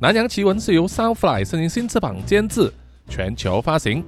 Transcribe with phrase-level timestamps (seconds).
[0.00, 2.72] 南洋奇闻是由 Soundfly 声音新翅膀监制，
[3.08, 4.04] 全球发行。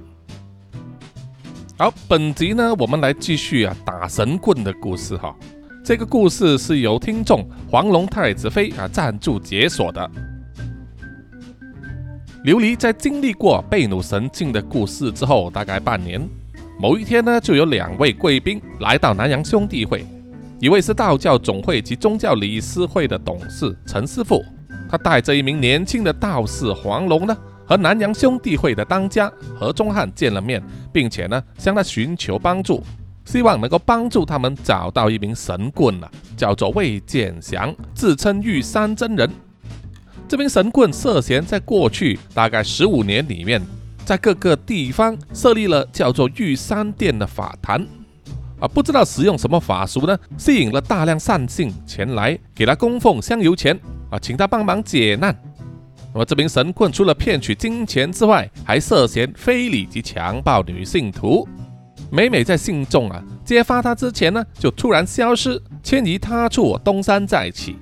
[1.77, 5.35] 好，本集呢，我们来继续啊打神棍的故事哈。
[5.83, 10.09] 这个故事是由听众黄龙太子妃啊赞助解锁的。
[12.45, 16.25] 琉璃在经历过贝努神境的故事之后，大概半年，
[16.79, 20.05] 某一天呢，就有两位贵宾来到南洋兄弟会。
[20.59, 24.43] 一位是道教总会及宗教理事会的董事陈师傅，
[24.87, 30.61] 他带着一名年轻的道士黄龙呢，和南洋兄弟会的当家何忠汉见了面，
[30.93, 32.83] 并且呢，向他寻求帮助，
[33.25, 39.27] 希望能够帮助他们找到一名神棍啊，叫做魏建祥，自称玉山真人。
[40.27, 43.61] 这名神棍涉嫌在过去大概十五年里面，
[44.07, 47.85] 在各个地方设立了叫做玉山殿的法坛，
[48.57, 53.77] 啊，不知道使用什么法术呢，吸引了大量善信前来给他供奉香油钱，
[54.09, 55.37] 啊，请他帮忙解难。
[56.13, 61.45] 那么这名神棍除了骗取金钱之外，还涉嫌非礼及强暴女信徒，
[62.09, 67.75] 每每在信众啊揭发他之前呢，就突然消失，迁移他处，东山再起。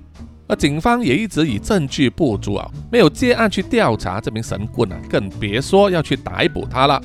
[0.47, 7.01] 而警方也一直以证据不足啊，没有接案去调查这名神棍啊，更别说要去逮捕他了。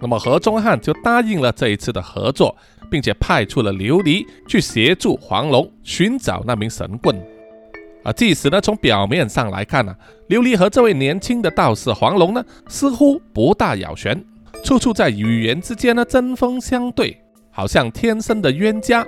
[0.00, 2.56] 那么何忠汉就答应了这一次的合作，
[2.90, 7.16] 并且派出了琉璃去协助黄龙寻找那名神棍。
[8.02, 9.94] 啊，即使呢从表面上来看呢，
[10.28, 14.22] 琉璃和这位年轻的道士黄龙呢似乎不大咬弦，
[14.62, 17.18] 处处在语言之间呢针锋相对，
[17.50, 19.06] 好像天生的冤家。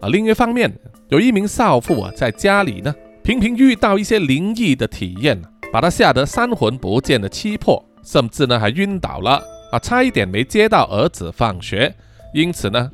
[0.00, 0.72] 啊，另一方面。
[1.08, 5.40] 有一名少妇啊，在家里呢，频频遇到一些灵异的体验，
[5.72, 11.94] 把她吓得三魂不见的七魄，甚至呢还晕倒了啊，差一点没接到儿子放学。
[12.34, 12.90] 因此呢，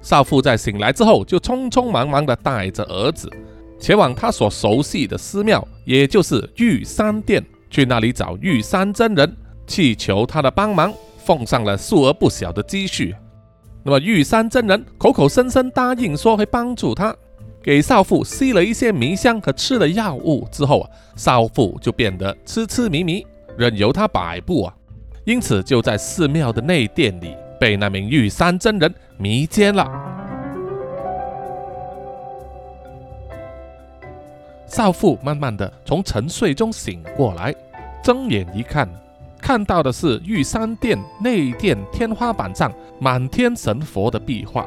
[0.00, 3.30] 少妇在醒来之后，就匆匆忙忙的带着儿子
[3.78, 9.36] 前往他所熟悉的寺庙，也就是玉山殿，去那里找玉山真人，
[9.66, 13.14] 祈求他的帮忙，奉上了数额不小的积蓄。
[13.84, 17.14] 那么玉山真人口口声声答应说会帮助他。
[17.62, 23.24] 给少妇吸了一些迷香和吃了药物之后啊，少妇就变得痴痴迷迷，
[23.56, 24.74] 任由他摆布啊，
[25.24, 29.88] 因此就在寺庙的内殿里被那名玉山真人迷奸了。
[34.66, 37.54] 少妇慢慢的从沉睡中醒过来，
[38.02, 38.88] 睁眼一看，
[39.42, 44.64] 看到的是玉山殿内殿天花板上满天神佛的壁画。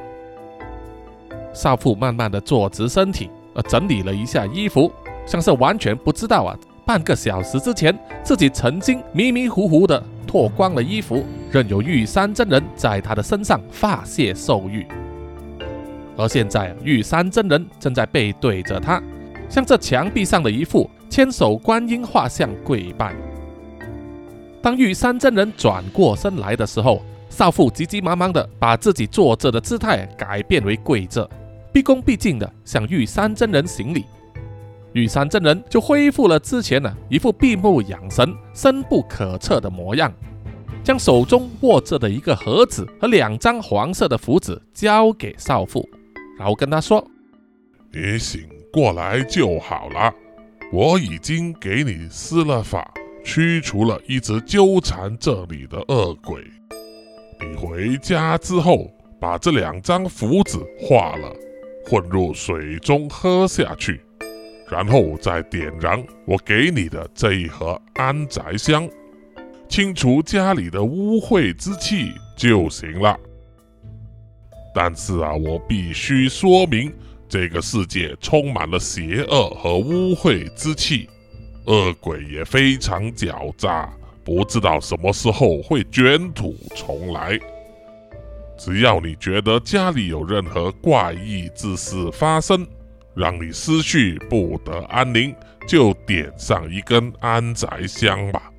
[1.53, 4.91] 少妇慢慢的坐直身体，呃，整理了一下衣服，
[5.25, 6.53] 像是完全不知道啊，
[6.85, 14.85] 半个小时之前自己曾经迷迷糊糊的脱光了衣服，任由玉山真人在他的身上发泄兽欲，
[16.17, 19.01] 而现在玉山真人正在背对着他，
[19.49, 23.15] 向这墙壁上的一副千手观音画像跪拜。
[24.65, 26.99] 当玉山真人转过身来的时候，
[27.29, 31.29] 少妇急急忙忙的把自己坐着的姿态改变为跪着。
[31.71, 34.05] 毕恭毕敬的向玉山真人行礼，
[34.93, 40.11] 玉山真人就恢复了之前呢一副闭目养神、深不可测的模样，
[40.83, 45.87] 将手中握着的一个盒子和两张黄色的符纸交给少妇，
[46.39, 47.07] 然后跟他说
[47.93, 48.41] ：“你醒
[48.73, 50.11] 过来就好了，
[50.73, 52.91] 我已经给你施了法，
[53.25, 56.41] 驱除了一直纠缠这里的恶鬼。
[57.41, 61.35] 你回家之后，把这两张符纸画了。”
[61.87, 64.01] 混入水中喝下去，
[64.71, 68.89] 然后再点燃我给你的这一盒安宅香，
[69.69, 73.15] 清除家里的污秽之气就行了。
[74.73, 76.91] 但是啊，我必须说明，
[77.29, 81.07] 这个世界充满了邪恶和污秽之气，
[81.65, 83.89] 恶鬼也非常狡诈，
[84.23, 87.39] 不知道什么时候会卷土重来。
[88.57, 92.65] 只要你觉得家里有任何怪异之事发生，
[93.13, 95.35] 让你思绪不得安宁，
[95.67, 98.51] 就点上一根安宅香吧。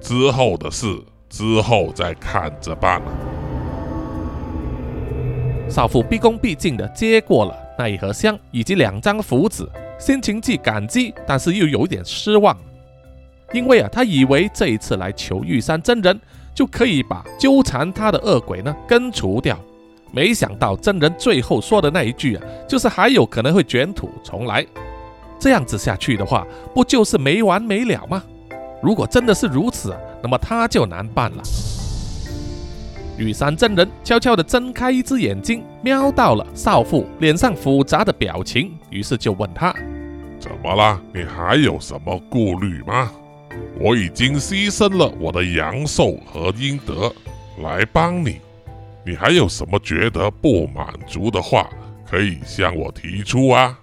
[0.00, 0.86] 之后的事，
[1.28, 3.02] 之后再看着办。
[5.68, 9.64] 少妇毕恭毕敬地接过了那一盒香以及两张符纸，
[10.00, 12.56] 心情既感激，但是又有点失望，
[13.52, 16.20] 因为啊，他以为这一次来求玉山真人。
[16.52, 19.58] 就可以把纠缠他的恶鬼呢根除掉。
[20.12, 24.66] 没想到真人最后说的那一句啊，就是还有可能会卷土重来。
[25.38, 28.22] 这样子下去的话，不就是没完没了吗？
[28.82, 31.42] 如果真的是如此，那么他就难办了。
[33.20, 39.74] 玉山真人悄悄地睁开一只眼睛，瞄到了少妇脸上复杂的表情，于是就问她
[40.40, 40.98] ：“怎么了？
[41.12, 43.12] 你还有什么顾虑吗？
[43.78, 47.12] 我已经牺牲了我的阳寿和阴德
[47.62, 48.40] 来帮你，
[49.04, 51.68] 你还有什么觉得不满足的话，
[52.10, 53.78] 可以向我提出啊？”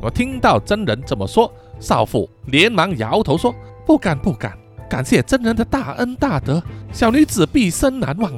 [0.00, 3.52] 我听到真人这么说，少妇连忙摇头说
[3.84, 4.56] ：“不敢，不敢。”
[4.88, 6.62] 感谢真人的大恩大德，
[6.92, 8.32] 小女子毕生难忘。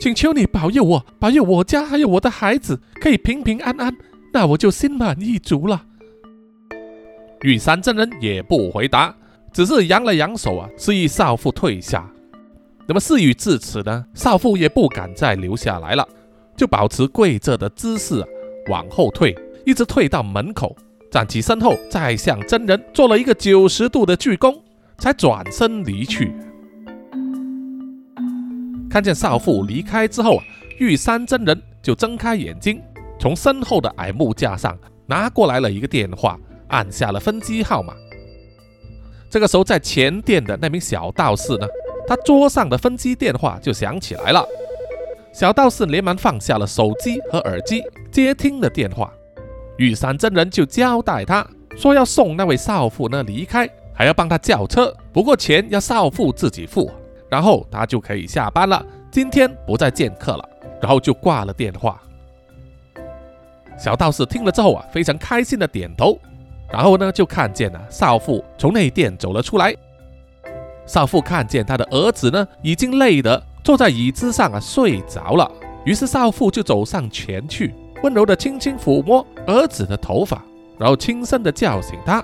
[0.00, 3.96] 请求你保佑我，保佑我家还有我的孩子可以平平安安，
[4.32, 5.82] 那我就心满意足了。
[7.42, 9.14] 玉山真人也不回答，
[9.52, 12.06] 只是扬了扬手啊，示意少妇退下。
[12.86, 16.06] 那么事已至此呢，少妇也不敢再留下来了，
[16.56, 18.26] 就保持跪着的姿势啊
[18.68, 19.34] 往后退，
[19.64, 20.76] 一直退到门口，
[21.10, 24.54] 站起身后，再向真人做了一个九十度的鞠躬。
[24.98, 26.32] 才转身离去。
[28.88, 30.44] 看见少妇离开之后啊，
[30.78, 32.80] 玉山真人就睁开眼睛，
[33.18, 36.38] 从身后的矮木架上拿过来了一个电话，
[36.68, 37.94] 按下了分机号码。
[39.28, 41.66] 这个时候，在前殿的那名小道士呢，
[42.06, 44.46] 他桌上的分机电话就响起来了。
[45.32, 49.12] 小道士连忙放下了手机和耳机，接听了电话。
[49.76, 51.46] 玉山真人就交代他
[51.76, 53.68] 说，要送那位少妇呢离开。
[53.96, 56.90] 还要帮他叫车，不过钱要少妇自己付，
[57.30, 58.84] 然后他就可以下班了。
[59.10, 60.46] 今天不再见客了，
[60.82, 62.00] 然后就挂了电话。
[63.78, 66.18] 小道士听了之后啊，非常开心的点头，
[66.70, 69.74] 然后呢就看见了少妇从内殿走了出来。
[70.86, 75.50] 少妇看见他的儿子呢，已经累得坐在椅子上啊睡着了，
[75.84, 80.44] 于是少妇就走上前去，温柔的轻轻抚摸儿子的头发，
[80.78, 82.22] 然后轻声的叫醒他。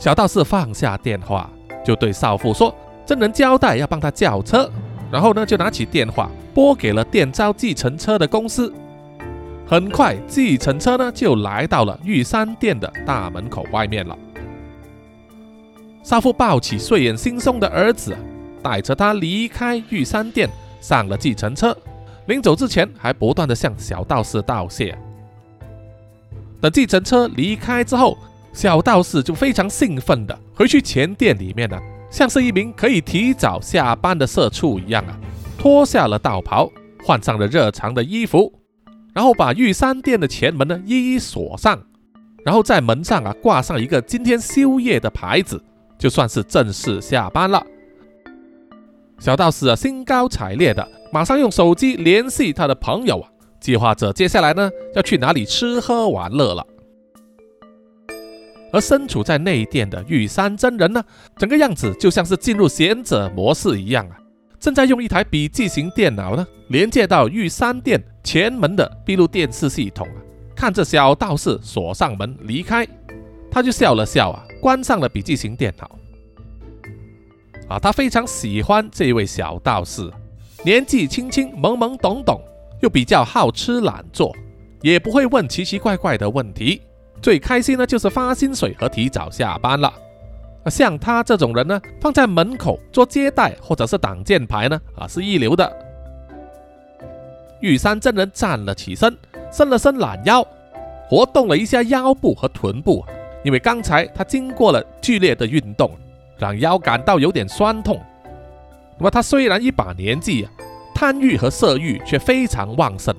[0.00, 1.50] 小道士放下电话，
[1.84, 2.74] 就对少妇说
[3.04, 4.66] ：“真人交代要帮他叫车。”
[5.12, 8.72] 然后呢，就拿起电话拨给了电召计程车的公司。
[9.66, 14.16] 很快，计程车呢就来到了玉山店的大门口外面了。
[16.02, 18.16] 少妇抱起睡眼惺忪的儿子，
[18.62, 20.48] 带着他离开玉山店，
[20.80, 21.76] 上了计程车。
[22.24, 24.96] 临走之前，还不断的向小道士道谢。
[26.58, 28.16] 等计程车离开之后，
[28.52, 31.78] 小道士就非常兴奋的回去前店里面呢，
[32.10, 35.16] 像是一名可以提早下班的社畜一样啊，
[35.56, 36.70] 脱下了道袍，
[37.04, 38.52] 换上了热肠的衣服，
[39.14, 41.80] 然后把玉山店的前门呢一一锁上，
[42.44, 45.62] 然后在门上啊挂上一个今天休业的牌子，
[45.96, 47.64] 就算是正式下班了。
[49.20, 53.30] 小道士啊兴高采烈的，马上用手机联系他的朋友啊，
[53.60, 56.66] 计划着接下来呢要去哪里吃喝玩乐了。
[58.72, 61.02] 而身处在内殿的玉山真人呢，
[61.36, 64.16] 整个样子就像是进入贤者模式一样啊，
[64.58, 70.18] 正在用一台笔记型电脑呢连接到玉山殿前门的闭路电视系统啊，
[70.54, 72.86] 看着小道士锁上门离开，
[73.50, 75.90] 他就笑了笑啊，关上了笔记型电脑。
[77.68, 80.10] 啊，他非常喜欢这位小道士，
[80.64, 82.40] 年纪轻轻，懵懵懂懂，
[82.82, 84.34] 又比较好吃懒做，
[84.82, 86.82] 也不会问奇奇怪怪的问题。
[87.22, 89.92] 最开心呢，就是发薪水和提早下班了。
[90.66, 95.70] 像他这种人呢，放在门口做接待或者是挡箭牌呢，啊，是一流的。
[97.60, 99.16] 玉山真人站了起身，
[99.52, 100.46] 伸了伸懒腰，
[101.08, 103.04] 活动了一下腰部和臀部，
[103.42, 105.90] 因为刚才他经过了剧烈的运动，
[106.38, 108.00] 让腰感到有点酸痛。
[108.98, 110.52] 那么他虽然一把年纪啊，
[110.94, 113.14] 贪欲和色欲却非常旺盛，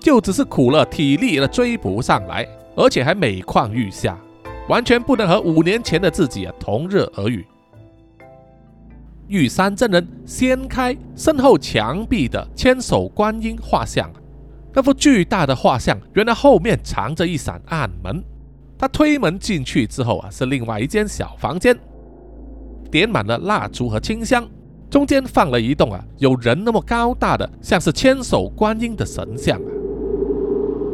[0.00, 2.46] 就只是苦了体力了追不上来。
[2.76, 4.18] 而且还每况愈下，
[4.68, 7.44] 完全不能和五年前的自己啊同日而语。
[9.28, 14.08] 玉山真人掀开身后墙壁的千手观音画像，
[14.72, 18.22] 那幅巨大的画像原来后面藏着一扇暗门。
[18.78, 21.76] 他推门进去之后啊，是另外一间小房间，
[22.90, 24.46] 点满了蜡烛和清香，
[24.90, 29.75] 中间放了一栋啊有人那么高大的像是千手观音的神像啊。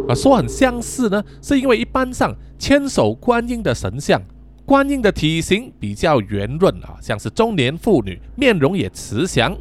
[0.08, 4.20] 啊，说很相似呢，是因为一般上千手观音的神像，
[4.66, 9.56] 观音的体型比较圆润啊，像是中年妇女，面容也慈祥。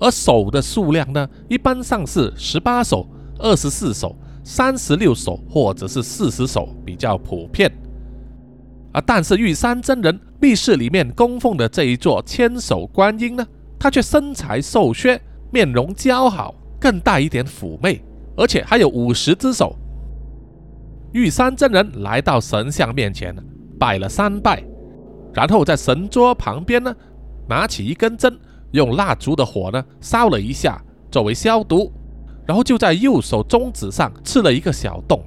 [0.00, 3.06] 而手的数量呢，一般上是十八手、
[3.38, 4.14] 二十四手、
[4.44, 7.72] 三十六手或者是四十手比较普遍。
[8.92, 13.46] 啊，但是玉山真人密室里面供奉的这一座千手观音呢，
[13.78, 18.00] 他却身材瘦削，面容姣好，更带一点妩媚。
[18.38, 19.76] 而且还有五十只手。
[21.12, 23.34] 玉山真人来到神像面前，
[23.78, 24.62] 拜了三拜，
[25.34, 26.94] 然后在神桌旁边呢，
[27.48, 28.38] 拿起一根针，
[28.70, 30.80] 用蜡烛的火呢烧了一下，
[31.10, 31.92] 作为消毒，
[32.46, 35.20] 然后就在右手中指上刺了一个小洞，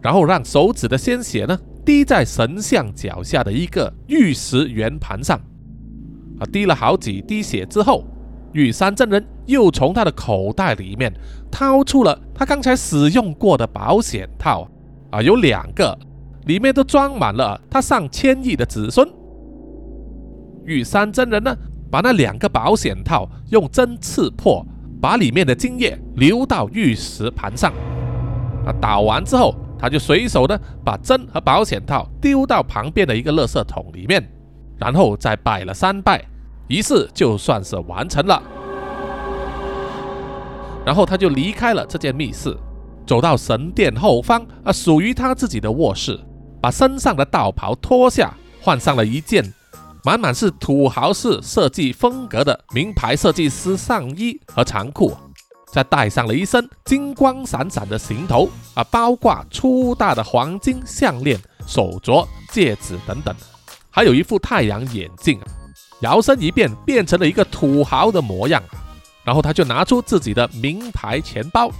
[0.00, 5.40] 然后让手指的鲜血呢滴在神像脚下的一个玉石圆盘上。
[6.38, 8.04] 啊，滴了好几滴血之后，
[8.54, 11.12] 玉山真人又从他的口袋里面
[11.50, 14.66] 掏出了他刚才使用过的保险套，
[15.10, 15.96] 啊，有两个，
[16.46, 19.06] 里面都装满了他上千亿的子孙。
[20.64, 21.54] 玉山真人呢，
[21.90, 24.64] 把那两个保险套用针刺破，
[25.00, 27.72] 把里面的精液流到玉石盘上。
[28.64, 34.24] 啊，倒完之后，他就随手的把针和保险套丢到旁边的一个垃圾桶里面，
[34.78, 36.24] 然后再拜了三拜，
[36.68, 38.42] 仪式就算是完成了。
[40.84, 42.56] 然后他就离开了这间密室，
[43.06, 46.18] 走到神殿后方啊，属于他自己的卧室，
[46.60, 49.44] 把身上的道袍脱下，换上了一件。
[50.06, 55.16] 满满是土豪式设计风格的名牌设计师上衣和长裤，
[55.72, 63.34] 再戴上了一身金光闪闪的行头啊，包挂粗大的黄金项链、手镯、戒指等等，
[63.88, 65.40] 还有一副太阳眼镜，
[66.04, 68.62] 摇身一变变成了一个土豪的模样。
[69.24, 71.70] 然后他就拿出自己的名牌钱包，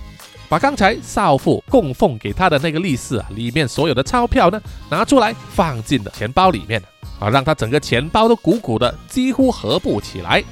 [0.49, 6.83] 把刚才少妇供奉给他的那个利是啊里面所有的钞票呢拿出来放进了钱包里面。
[7.21, 10.43] 啊，让他整个钱包都鼓鼓的，几乎合不起来。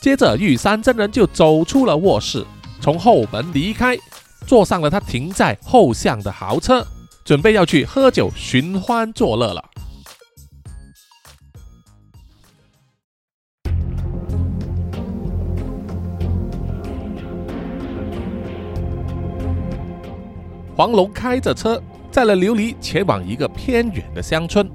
[0.00, 2.44] 接着，玉山真人就走出了卧室，
[2.80, 3.96] 从后门离开，
[4.44, 6.84] 坐上了他停在后巷的豪车，
[7.24, 9.64] 准备要去喝酒寻欢作乐了。
[20.82, 24.68] 黄龙开着车，载了琉璃前往一个偏远的乡村。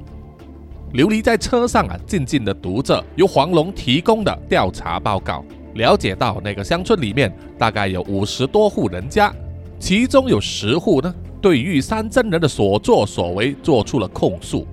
[0.94, 9.36] 琉璃在车上啊，静静地读着由黄龙提供的调查报告，了解到那个乡村里面大概有五十多户人家，
[9.80, 14.66] 其中有十户呢对玉山真人的所作所为做出了控诉，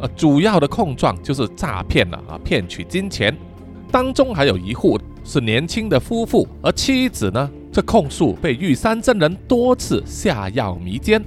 [0.00, 3.32] 呃，主要的控状就是诈骗了啊，骗取金钱，
[3.92, 11.20] 当中还有一户是年轻的夫妇，而妻子呢，这控诉被玉山真人多次下药迷奸。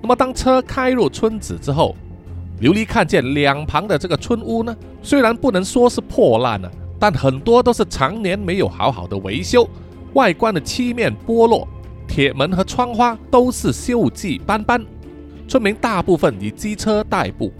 [0.00, 1.96] 那么当车开入村子之后，
[2.60, 9.68] 琉璃看见两旁的这个村屋呢，虽然不能说是破烂了，但很多都是常年没有好好的维修，
[10.12, 11.66] 外观的漆面剥落，
[12.06, 14.80] 铁门和窗花都是锈迹斑斑。
[15.48, 17.52] 村民大部分以机车代步，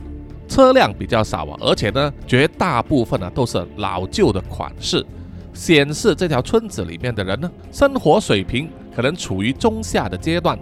[0.46, 5.04] 车辆比较少啊，而且呢，绝大部分呢都是老旧的款式，
[5.54, 10.58] 显示这条村子里面的人呢，生活水平可能处于中下的阶段。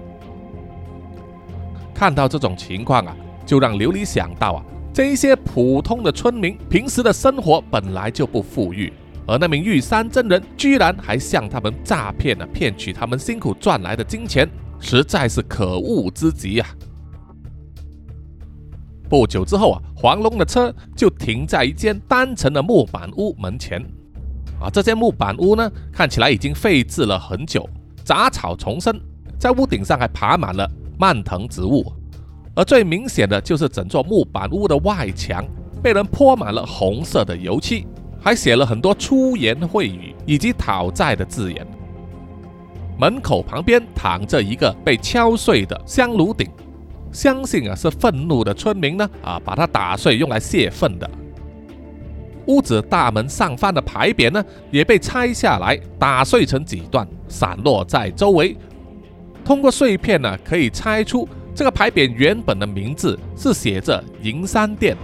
[1.92, 3.16] 看到这种情况啊。
[3.44, 8.90] 就让琉璃想到啊，这一些普通的村民平时的生活本来就不富裕，
[9.26, 16.68] 而那名玉山真人居然还向他们诈骗了，骗取他们辛苦赚来的金钱，实在是可恶之极啊！
[19.11, 23.84] 不久之后啊，黄龙的车就停在一间单层的木板屋门前。
[24.62, 27.69] 啊，这间木板屋呢，看起来已经废置了很久，
[28.04, 28.97] 杂草丛生，
[29.38, 31.92] 在屋顶上还爬满了蔓藤植物。
[32.54, 35.45] 而最明显的就是整座木板屋的外墙
[35.83, 37.87] 被人泼满了红色的油漆，
[38.21, 41.66] 还写了很多粗言秽语以及讨债的字眼。
[42.99, 46.49] 门口旁边躺着一个被敲碎的香炉鼎，
[47.11, 51.11] 相信啊是愤怒的村民呢啊把它打碎用来泄愤的。
[52.46, 58.56] 屋子大门上方的牌匾呢也被拆下来打碎成几段，散落在周围。
[59.44, 61.28] 通过碎片呢可以猜出。
[61.54, 64.96] 这个牌匾原本的名字是写着“银山殿”。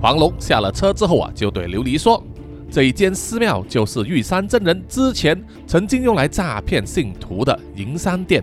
[0.00, 2.22] 黄龙下了车之后啊，就对琉璃说
[2.72, 8.42] ：“这一间寺庙就是玉山真人之前曾经用来诈骗信徒的银山殿，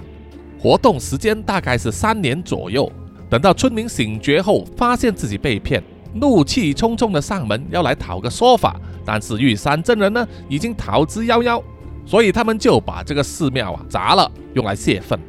[0.59, 2.91] 活动时间大概是三年左右。
[3.31, 5.83] 等到村民醒觉后，发现自己被骗，
[6.13, 11.61] 怒气冲冲的上门要来讨个说法，但是玉山真人呢已经逃之夭夭，
[12.05, 15.19] 所以他们就把这个寺庙啊砸了，用来泄愤。”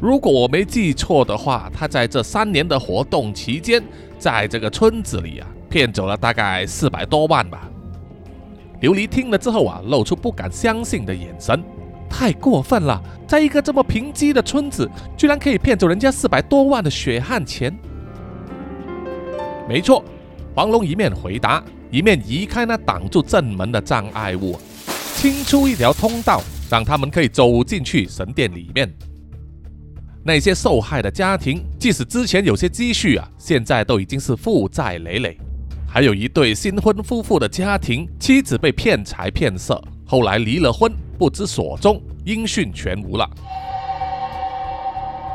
[0.00, 3.80] 如果我没记错的话，他在这三年的活动期间，
[4.18, 7.68] 在这个村子里啊，骗走了大概四百多万吧。
[8.80, 11.62] 琉璃听了之后啊，露出不敢相信的眼神，
[12.10, 17.72] 太过分了，在一个这么贫瘠的村子，居然可以骗走人家四百多万的血汗钱。
[19.72, 20.04] 没错，
[20.54, 24.60] 黄龙一面回答，一面移开那挡住正门的障碍物，
[25.14, 28.92] 清出一条通道，让他们可以走进去神殿里面。
[30.22, 35.38] 那些受害的家庭，即使之前有些积蓄啊，现在都已经是负债累累，
[35.88, 43.26] 还有一对新婚夫妇的家庭，妻子被骗财骗色，后来离了婚，不知所踪，音讯全无了。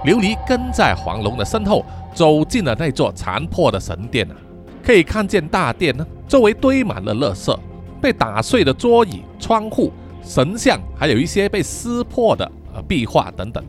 [0.06, 1.84] 琉璃跟在黄龙的身后，
[2.18, 4.36] 走进了那座残破的神殿啊，
[4.84, 7.56] 可以看见大殿呢，周围堆满了垃圾，
[8.02, 9.94] 被打碎的桌椅、窗户、
[10.24, 13.64] 神像，还有一些被撕破的呃壁画等等。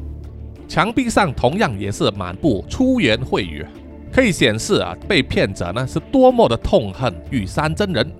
[0.66, 3.66] 墙壁上同样也是满布粗言秽语，
[4.10, 8.10] 可以显示啊，被骗者呢是多么的痛恨玉山真人。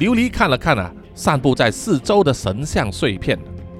[0.00, 3.38] 琉璃看了看啊，散布在四周的神像碎片，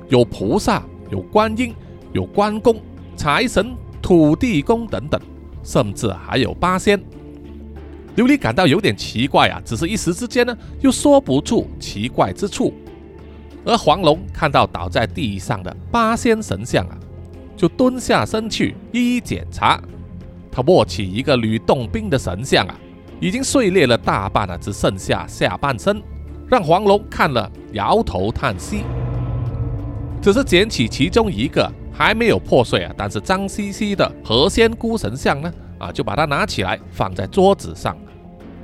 [0.08, 1.74] 有菩萨，有观音，
[2.12, 2.76] 有关公、
[3.16, 5.18] 财神、土地公等等，
[5.62, 6.98] 甚至还有八仙。
[8.16, 12.74] 琉璃感到有点奇怪啊，只是一时之间呢，又说不出奇怪之处。
[13.64, 16.98] 而黄龙看到倒在地上的八仙神像啊，
[17.56, 19.80] 就蹲下身去一一检查。
[20.50, 22.74] 他握起一个吕洞宾的神像啊，
[23.20, 26.02] 已经碎裂了大半了，只剩下下半身，
[26.48, 28.82] 让黄龙看了摇头叹息。
[30.20, 37.96] 只是捡起其中一个还没有破碎啊，但是脏兮兮的何仙姑神像呢，啊，就把它拿起来放在桌子上，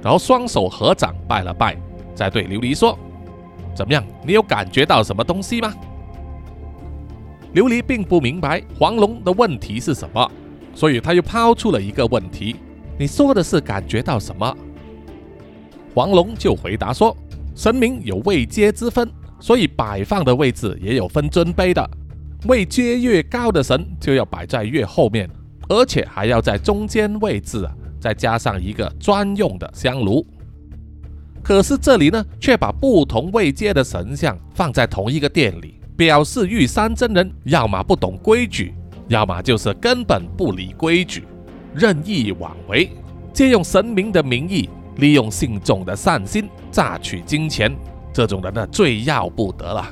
[0.03, 1.77] 然后双手合掌拜了拜，
[2.15, 2.99] 再对琉璃说。
[3.75, 4.05] 怎么样？
[4.25, 5.73] 你有感觉到什么东西吗？
[7.55, 10.31] 琉璃并不明白黄龙的问题是什么，
[10.75, 12.57] 所以他又抛出了一个问题
[12.99, 14.57] ：“你说的是感觉到什么？”
[15.95, 17.17] 黄龙就回答说
[17.55, 19.09] ：“神明有位阶之分，
[19.41, 21.89] 所以摆放的位置也有分尊卑的。
[22.47, 25.29] 位阶越高的神就要摆在越后面，
[25.69, 30.25] 而且还要在中间位置啊，再加上一个专用的香炉。”
[31.43, 38.75] 可是这里呢，却把不同位阶的神像放在同一个店里，表示玉山真人要么不懂规矩，
[39.09, 41.25] 要么就是根本不理规矩，
[41.75, 42.91] 任意妄为，
[43.33, 47.75] 借用神明的名义，利用信众的善心榨取金钱，
[48.13, 49.87] 这种人呢，最要不得了。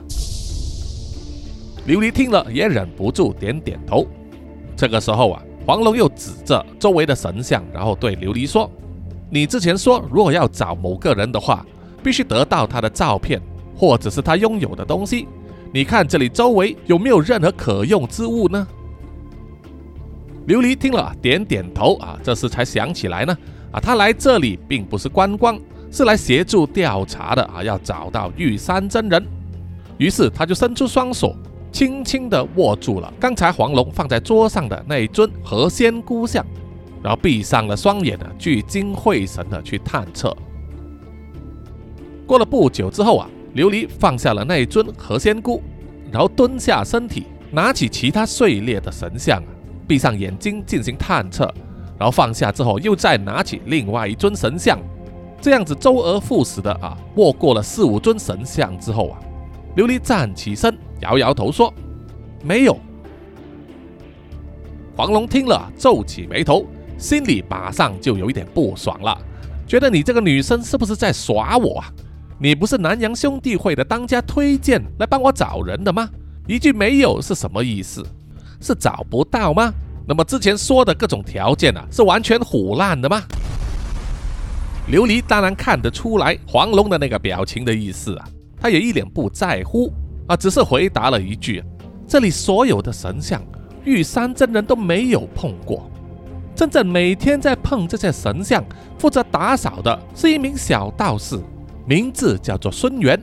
[1.86, 4.06] 琉璃听了也忍不住点点头。
[4.76, 8.70] 这个时候啊，黄龙又指着周围的神像，然后对琉璃说。
[9.30, 11.64] 你之前说，如果要找某个人的话，
[12.02, 13.40] 必须得到他的照片，
[13.76, 15.28] 或者是他拥有的东西。
[15.72, 18.66] 你看这里周围有没有任何可用之物呢？
[20.48, 23.36] 琉璃听了点点头啊，这时才想起来呢
[23.72, 25.58] 啊，他来这里并不是观光，
[25.90, 29.24] 是来协助调查的啊，要找到玉山真人。
[29.98, 31.34] 于是他就伸出双手，
[31.76, 36.42] 轻轻地握住了刚才黄龙放在桌上的那一尊何仙姑像。
[37.02, 40.34] 然后闭上了双眼呢，聚精会神的去探测。
[42.26, 45.62] 过了不久之后啊，琉璃放下了那一尊何仙姑，
[46.10, 49.48] 然后蹲下身体，拿起其他碎裂的神像啊，
[49.86, 51.44] 闭上眼睛进行探测。
[51.98, 54.78] 然后放下之后，又再拿起另外一尊神像，
[55.42, 59.20] 这样子周而复始的啊，握过了四五尊神像之后啊，
[59.76, 61.72] 琉璃站起身，摇摇头说
[62.44, 62.78] ：“没有。”
[64.96, 66.66] 黄龙听了，皱起眉头。
[66.98, 69.18] 心里马上就有一点不爽了，
[69.66, 71.92] 觉得你这个女生是不是在耍我啊？
[72.38, 76.08] 你不是南洋兄弟会的当家推荐来帮我找人的吗？
[76.46, 78.02] 一句没有是什么意思？
[78.62, 79.70] 是找不到吗？
[80.08, 83.22] 那么之前说的各种条件啊，是完全胡乱的吗？
[84.90, 88.26] 琉璃当然看得出来黄龙的那个表情的意思啊，
[88.58, 89.92] 他也一脸不在乎
[90.26, 91.62] 啊，只是回答了一句：
[92.06, 93.42] 这里所有的神像，
[93.84, 95.90] 玉山真人都没有碰过。
[96.54, 98.64] 真正每天在碰这些神像、
[98.98, 101.38] 负责打扫的是一名小道士，
[101.86, 103.20] 名字叫做孙元，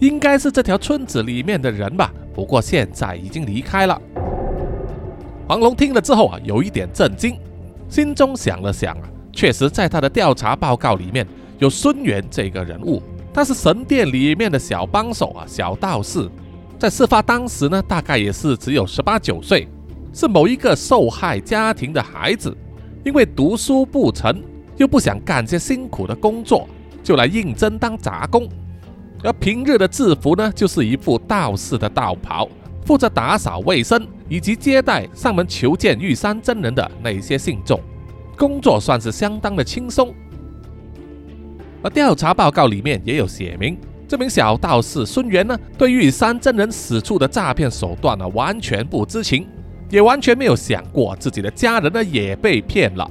[0.00, 2.12] 应该是这条村子里面的人吧。
[2.34, 4.00] 不过现在已经离开了。
[5.46, 7.38] 黄龙听了之后啊，有一点震惊，
[7.88, 11.24] 心中想了想啊，确实在他的调查报告里面
[11.60, 13.00] 有孙元这个人物，
[13.34, 16.30] 他是神殿里面的小帮手啊，小道士，
[16.78, 19.66] 在事发当时呢，大概也是只有十八九岁，
[20.12, 22.56] 是某一个受害家庭的孩子。
[23.04, 24.40] 因为读书不成，
[24.76, 26.68] 又不想干些辛苦的工作，
[27.02, 28.48] 就来应征当杂工。
[29.24, 32.48] 而平日的制服呢，就是一副道士的道袍，
[32.86, 37.80] 负责打扫卫生以及接待上门求见玉山真人的那些信众，
[38.38, 40.14] 工作算是相当的轻松。
[41.84, 43.76] 而调查报告里面也有写明，
[44.08, 49.46] 这名小道士孙元呢，对玉山真人使出的诈骗手段呢，完全不知情。
[49.90, 53.08] 也完全没有想过自己的家人呢也被骗了。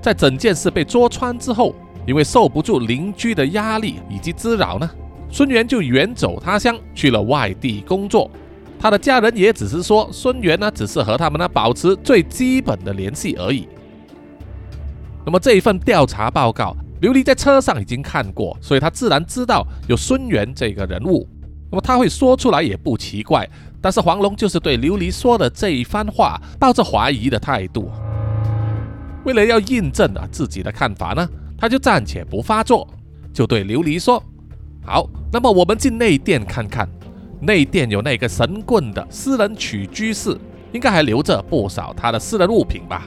[0.00, 1.74] 在整件事被捉穿之后，
[2.06, 4.90] 因为受不住邻居的压力以及滋扰呢，
[5.30, 8.30] 孙元就远走他乡去了外地工作。
[8.78, 13.68] 他的家人也只是说，孙元呢只是和他们呢保持最基本的联系而已。
[15.24, 21.28] 那么这一份调查报告琉璃在车上已经看过，所以他自然知道有孙元这个人物。
[21.70, 23.48] 那么他会说出来也不奇怪。
[23.82, 27.90] 但是黄龙就是对琉璃说的这一番话抱着怀疑的态度。
[29.24, 32.88] 为了要印证啊自己的看法呢，他就暂且不发作，
[33.32, 34.20] 就对琉璃说
[34.84, 36.88] ：“好，那么我们进内殿看看。
[37.40, 40.36] 内殿有那个神棍的私人取居室，
[40.72, 43.06] 应该还留着不少他的私人物品吧。”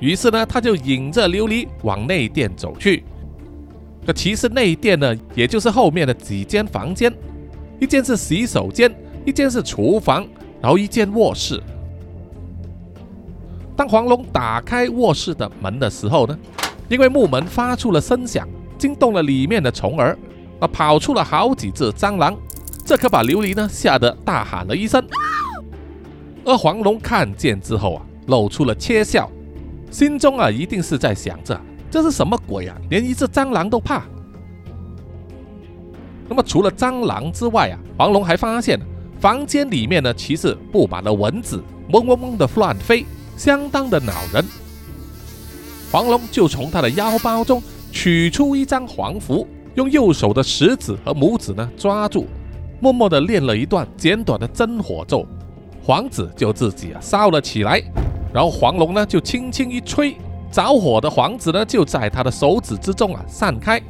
[0.00, 3.04] 于是呢，他就引着琉璃往内殿走去。
[4.04, 7.12] 那其实内殿呢，也就是后面的几间房间，
[7.80, 10.26] 一间是洗手间，一间是厨房，
[10.62, 11.62] 然后一间卧室。
[13.76, 16.38] 当黄龙打开卧室的门的时候呢，
[16.88, 20.16] 因为木门发出了声响，惊动了里面的虫儿，
[20.60, 22.36] 啊，跑出了好几只蟑螂，
[22.84, 25.04] 这可把琉璃呢吓得大喊了一声。
[26.44, 29.30] 而黄龙看见之后啊，露出了窃笑。
[29.90, 31.58] 心中啊，一定是在想着
[31.90, 32.76] 这是什么鬼啊？
[32.90, 34.04] 连一只蟑螂都怕。
[36.28, 38.78] 那么除了蟑螂之外啊，黄龙还发现
[39.18, 44.44] 房间里面呢，其实布满了蚊子，嗡嗡嗡的乱飞，相当的恼人。
[45.90, 52.26] 黄龙就从他的腰包中取出一张黄符，用右手的食指和拇指呢抓住，
[52.78, 55.26] 默默的练了一段简短的真火咒，
[55.82, 57.82] 黄纸就自己啊烧了起来。
[58.32, 60.16] 然后黄龙呢就轻轻一吹，
[60.50, 63.80] 着火的黄子呢就在他的手指之中啊散开，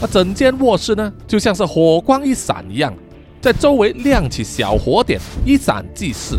[0.00, 2.92] 那整间卧室呢就像是火光一闪一样，
[3.40, 6.36] 在周围亮起小火点，一闪即逝，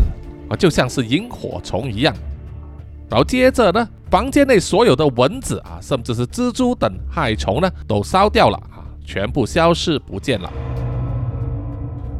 [0.49, 2.13] 啊就像是萤火虫一样。
[3.09, 10.51] 然后接着呢，房间内所有的蚊子啊，甚至是蜘蛛等害虫呢都烧掉了啊，全部消失不见了。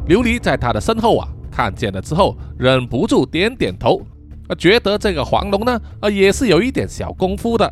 [0.07, 4.01] 琉璃在他的身后啊看见了之后，忍不住点点头。
[4.47, 7.71] 啊，觉得这个黄龙呢，啊，也是有一点小功夫的。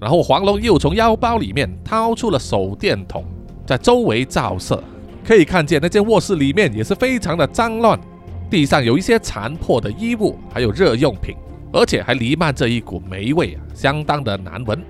[0.00, 3.24] 然后黄龙又从腰包里面掏出了手电筒，
[3.66, 4.82] 在周围照射，
[5.24, 7.98] 可以看见那间卧室里面也是非常的脏乱，
[8.50, 11.34] 地上有一些残破的衣物，还有热用品，
[11.72, 14.80] 而且还弥漫着一股霉味啊，相当的难闻。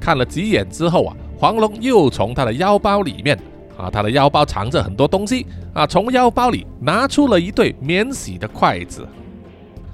[0.00, 3.38] 看了几眼之后啊，黄龙又从他的腰包里面。
[3.78, 5.86] 啊，他的腰包藏着很多东西啊！
[5.86, 9.06] 从腰包里拿出了一对免洗的筷子，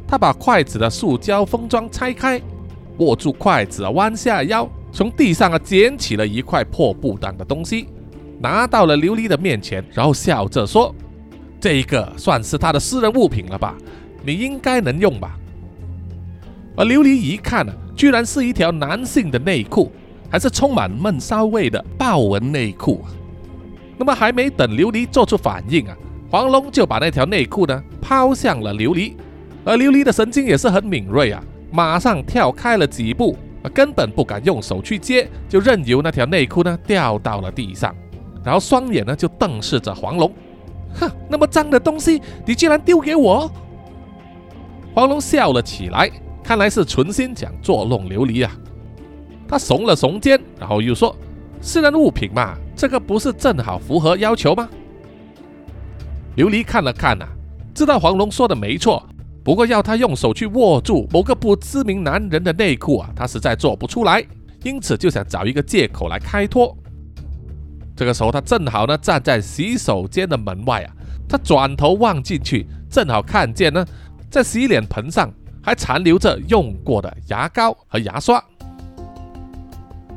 [0.09, 2.41] 他把筷子的塑胶封装拆开，
[2.97, 7.87] 握住筷子，弯下腰，从地上啊捡起了一块破布挡的东西，
[8.41, 10.95] 拿到了琉璃的面前，然后笑着说
[11.61, 13.75] ：“这一个算是他的私人物品了吧？
[14.25, 15.39] 你应该能用吧？”
[16.75, 19.93] 而琉璃一看呢，居然是一条男性的内裤，
[20.31, 23.05] 还是充满闷骚味的豹纹内裤。
[23.97, 25.97] 那么还没等琉璃做出反应啊，
[26.31, 29.15] 黄龙就把那条内裤呢抛向了琉璃，
[29.65, 37.95] 而琉璃的神经也是很敏锐啊，马上跳开了几步，啊，根本不敢用手去接，就任由那条内裤呢掉到了地上，
[38.45, 40.33] 然后双眼呢就瞪视着黄龙，
[40.95, 43.51] 哼，那么脏的东西你竟然丢给我！
[44.93, 46.11] 黄龙笑了起来，
[46.43, 48.53] 看来是存心想捉弄琉璃啊，
[49.47, 51.15] 他耸了耸肩，然后又说。
[51.65, 54.69] 私人物品嘛，这个不是正好符合要求吗？
[56.37, 57.27] 琉璃看了看啊，
[57.75, 59.03] 知道黄龙说的没错，
[59.43, 64.23] 不过要他用手去握住某个不知名男人的内裤啊，他实在做不出来，
[64.63, 66.77] 因此就想找一个借口来开脱。
[67.97, 70.93] 这个时候，他正好呢站在洗手间的门外啊，
[71.27, 73.83] 他转头望进去，正好看见呢，
[74.29, 78.45] 在洗脸盆上还残留着用过的牙膏和牙刷。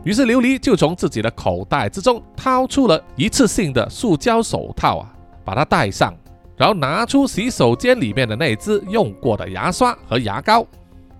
[0.07, 6.15] 于是琉璃就从自己的口袋之中掏出了一次性的塑胶手套啊，把它戴上，
[6.55, 10.65] 然后拿出洗手间里面的那只用过的牙刷和牙膏，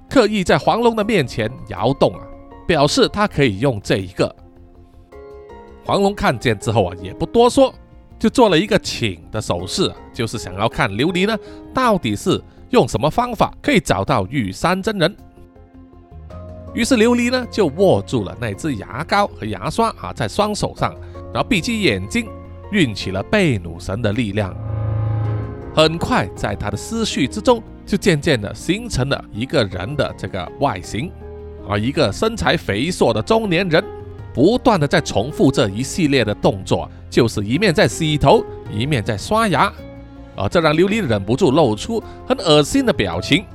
[0.09, 2.21] 刻意在黄龙的面前摇动啊，
[2.65, 4.33] 表示他可以用这一个。
[5.83, 7.75] 黄龙看见之后啊，也不多说，
[8.17, 11.37] 就做了一个请的手势，就是想要看琉璃呢
[11.73, 15.13] 到底是用什么方法可以找到玉山真人。
[16.73, 20.93] 于是琉璃呢就握住了那只牙膏和牙刷啊，在双手上，
[21.33, 22.27] 然后闭起眼睛，
[22.71, 24.55] 运起了贝努神的力量。
[25.73, 31.11] 很快，在他的思绪之中，就渐渐的形成了一个人的这个外形，
[31.69, 33.83] 啊，一个身材肥硕的中年人，
[34.33, 39.71] 不断的在重复这一系列的动作，就是一面在洗头，一面在刷牙，
[40.35, 43.45] 啊，这让琉璃忍不住露出很恶心的表情。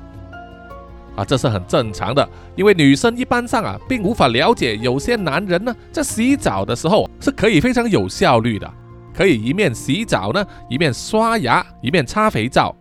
[1.14, 8.70] 啊，这是很正常的，因为女生一般上啊，并无法了解有些男人呢，在洗澡的时候是可以非常有效率的，
[9.14, 12.74] 可以一面洗澡呢，一面刷牙，一面擦肥皂，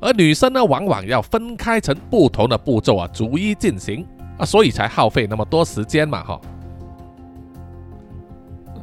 [0.00, 4.06] 而女生呢，往往要分开成不同的步骤啊，逐一进行，
[4.38, 6.40] 啊，所以才耗费那么多时间嘛，哈。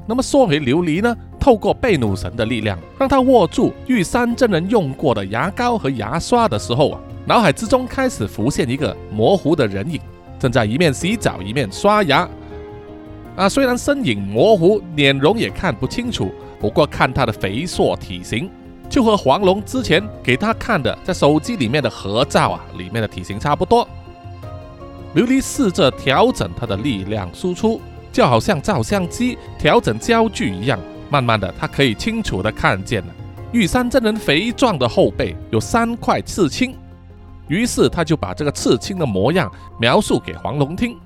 [0.08, 10.02] 那么说回琉璃呢，透过贝努神的力量，让他握住玉山真人用过的牙膏和牙刷的时候啊，脑海之中开始浮现一个模糊的人影，
[10.40, 12.28] 正在一面洗澡一面刷牙。
[13.36, 18.50] 啊，虽然身影模糊，脸容也看不清楚，不过看他的肥硕体型，
[18.90, 23.88] 就和黄龙之前给他看的在手机里面的合照啊，里面的体型差不多。
[25.16, 27.80] 琉璃试着调整他的力量输出，
[28.12, 30.80] 就好像照相机调整焦距一样。
[31.10, 33.14] 慢慢的，他可以清楚的看见了
[33.52, 36.74] 玉山真人肥壮的后背有三块刺青。
[37.52, 40.98] 于是他就把这个刺青的模样描述给黄龙听。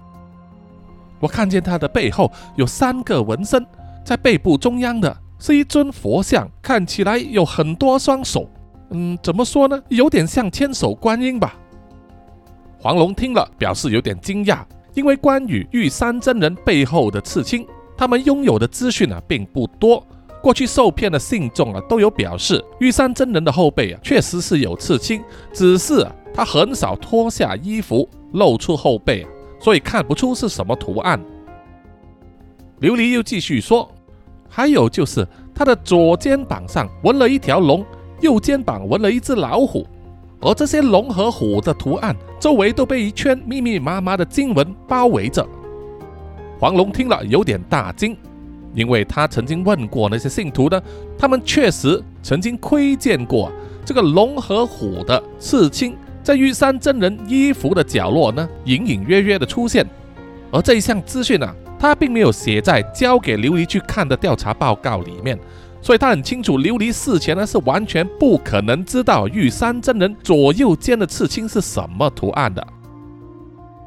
[1.20, 3.66] 我看见他的背后有三个纹身，
[4.06, 8.48] 在背部中央的是一尊佛像，看起来有很多双手。
[8.92, 9.82] 嗯，怎么说呢？
[9.88, 11.56] 有点像千手观音吧。
[12.80, 14.60] 黄龙听了，表示有点惊讶，
[14.94, 17.66] 因为关于玉山真人背后的刺青，
[17.98, 20.06] 他们拥有的资讯啊并不多。
[20.44, 29.26] 过去受骗的信众啊都有表示，玉山真人的后背啊确实是有刺青，只是他很少脱下衣服露出后背，
[29.60, 31.18] 所以看不出是什么图案。
[32.82, 33.90] 琉璃又继续说，
[34.50, 37.86] 还有就是他的左肩膀上纹了一条龙，
[38.20, 39.88] 右肩膀纹了一只老虎。
[40.42, 45.48] 而这些龙和虎的图案周围都被一圈密密麻麻的经文包围着。
[46.60, 48.16] 黄龙听了有点大惊，
[48.74, 50.80] 因为他曾经问过那些信徒呢，
[51.18, 53.50] 他们确实曾经窥见过
[53.86, 55.96] 这个龙和虎的刺青
[56.26, 59.86] 在玉山真人衣服的角落呢，隐隐约约的出现。
[60.52, 65.40] 而这一项资讯呢，他并没有写在交给琉璃去看的调查报告里面。
[65.84, 72.68] 所以他很清楚，琉璃事前呢是完全不可能知道玉山真人左右肩的刺青是什么图案的，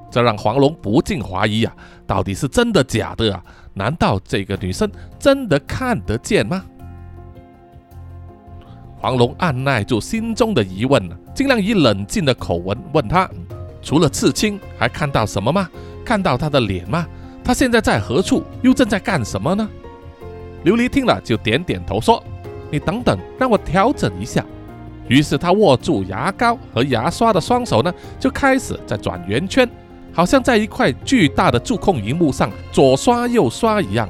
[0.08, 1.74] 这让黄龙不禁怀疑啊，
[2.06, 3.42] 到底是真的假的啊？
[3.74, 6.64] 难道这个女生真的看得见吗？
[9.00, 11.00] 黄龙按耐住心中的疑问，
[11.32, 13.30] 尽量以冷静的口吻问他：
[13.80, 15.68] 除了刺青，还看到什么吗？
[16.04, 17.06] 看到他的脸吗？
[17.44, 18.42] 他现在在何处？
[18.60, 19.68] 又正在干什么呢？
[20.64, 22.22] 琉璃听了，就点点头说
[22.72, 24.44] ：“你等等，让我调整一下。”
[25.06, 29.66] 于是他握住牙膏和牙刷的双手呢，就开始在转圆圈，
[30.12, 34.08] 好像在一块巨大的触控荧幕上左刷右刷一样。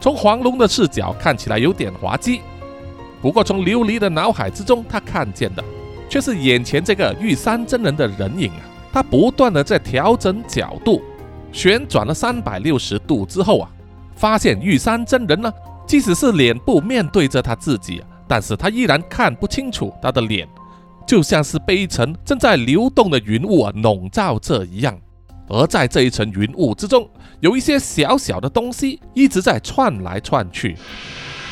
[0.00, 2.40] 从黄龙的视角看起来有点滑稽，
[3.24, 5.64] 不过从琉璃的脑海之中，他看见的
[6.10, 8.60] 却是眼前这个玉山真人的人影啊！
[8.92, 11.00] 他不断的在调整角度，
[11.50, 13.70] 旋转了三百六十度之后啊，
[14.14, 15.50] 发现玉山真人呢。
[15.86, 20.46] 即使是脸部面对着他自己，但是他依然看不清楚他的脸，
[21.06, 24.94] 就像是被一层正在流动的云雾啊笼罩着一样。
[25.48, 27.08] 而在这一层云雾之中，
[27.40, 30.76] 有一些小小的东西一直在窜来窜去，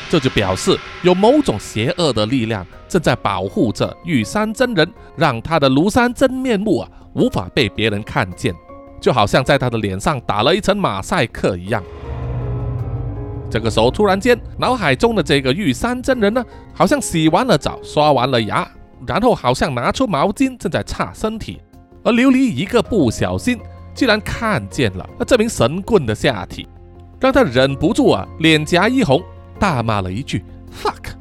[0.09, 8.53] 这就表示有某种邪恶的力量正在保护着玉山真人，让他的庐山真面目啊无法被别人看见，
[9.01, 11.83] 就好像在他的脸上打了一层马赛克一样。
[13.49, 18.67] 这个时候，突然间，脑海中的这个玉山真人呢，好像洗完了澡，刷完了牙，
[19.05, 21.61] 然后好像拿出毛巾正在擦身体，
[22.03, 23.59] 而琉璃一个不小心，
[23.93, 26.67] 竟然看见了这名神棍的下体，
[27.19, 29.21] 让他忍不住啊，脸颊一红，
[29.63, 30.43] 大骂了一句
[30.77, 31.13] “fuck”，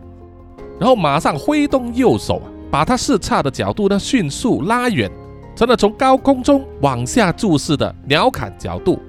[0.81, 5.09] 然后马上挥动右手啊，把他视察的角度呢迅速拉远，
[5.55, 9.01] 成了从高空中往下注视的鸟瞰角度。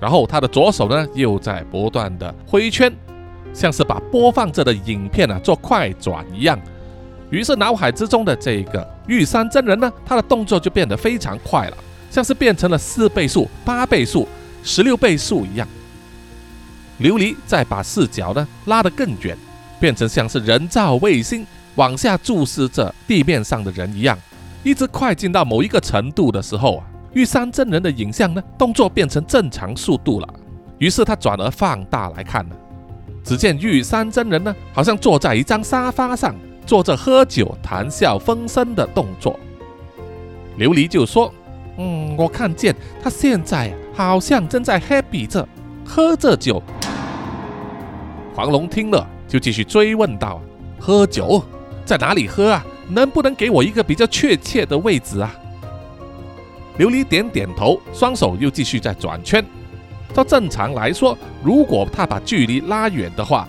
[0.00, 2.92] 然后他的左手呢，又在不断的挥圈，
[3.52, 6.56] 像是把播放着的影片啊做快转一样。
[7.30, 11.76] 于是脑海之中的这个玉山真人呢，他的动作就变得非常快了，
[12.12, 14.28] 像是变成了四倍速、八倍速、
[14.62, 15.66] 十六倍速一样。
[17.02, 19.36] 琉璃再把视角呢拉得更远，
[19.80, 24.16] 变成像是人造卫星往下注视着地面上的人一样，
[24.62, 26.86] 一直快进到某一个程度的时候啊。
[27.12, 30.28] 玉山真人的影像呢，动作变成正常速度了。
[30.78, 32.56] 于是他转而放大来看呢，
[33.22, 36.34] 只见玉山真人呢，好像坐在一张沙发上，
[36.64, 39.38] 做着喝酒、谈笑风生的动作。
[40.56, 41.30] 琉璃就说
[41.76, 45.46] ：“嗯，我看见他现在好像正在 happy 着，
[45.84, 46.62] 喝着酒。”
[48.34, 50.40] 黄龙听了，就继续追问道
[50.80, 51.42] ：“喝酒
[51.84, 52.64] 在哪里喝啊？
[52.88, 55.34] 能不能给我一个比较确切的位置啊？”
[56.78, 59.44] 琉璃点点头，双手又继续在转圈。
[60.14, 63.46] 照正常来说，如果他把距离拉远的话，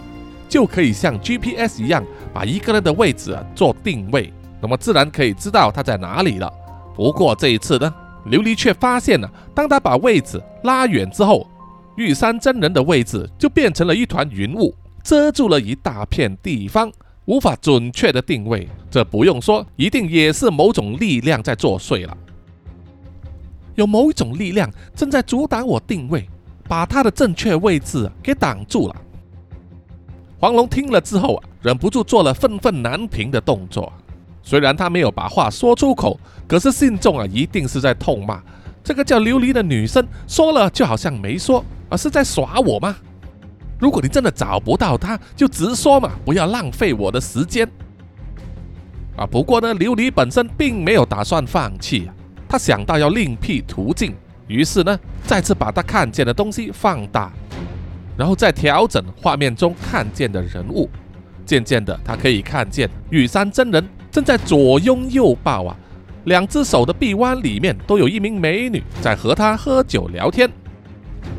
[0.49, 6.51] 就可以像 GPS 一样把一个人的位置啊做定位，那么自然可以知道他在哪里了。
[6.93, 7.93] 不过这一次呢，
[8.27, 11.47] 琉璃却发现了，当他把位置拉远之后，
[11.95, 16.91] 玉山真人的位置就变成了一团云雾，遮住了一大片地方，
[17.25, 18.67] 无法准确的定位。
[18.89, 22.17] 这不用说，一定也是某种力量在作祟了。
[23.75, 26.27] 有某一种力量正在阻挡我定位，
[26.67, 28.95] 把他的正确位置给挡住了。
[30.39, 33.91] 黄龙听了之后啊，忍不住做了愤愤难平的动作。
[34.41, 38.43] 虽然他没有把话说出口，可是信众啊，一定是在痛骂
[38.83, 42.95] 这个叫琉璃的女生，说了就好像没说，而是在耍我吗？
[43.77, 47.69] 如果你真的找不到他，就直说嘛，不要浪费我的时间。
[49.15, 52.09] 啊，不过呢，琉璃本身并没有打算放弃，
[52.49, 54.15] 他想到要另辟途径，
[54.47, 57.31] 于是呢，再次把他看见的东西放大，
[58.17, 60.89] 然后再调整画面中看见的人物。
[61.45, 63.87] 渐渐的，他可以看见玉山真人。
[64.09, 65.77] 正在左拥右抱啊，
[66.23, 70.49] 两只手的臂弯里面都有一名美女在和他喝酒聊天，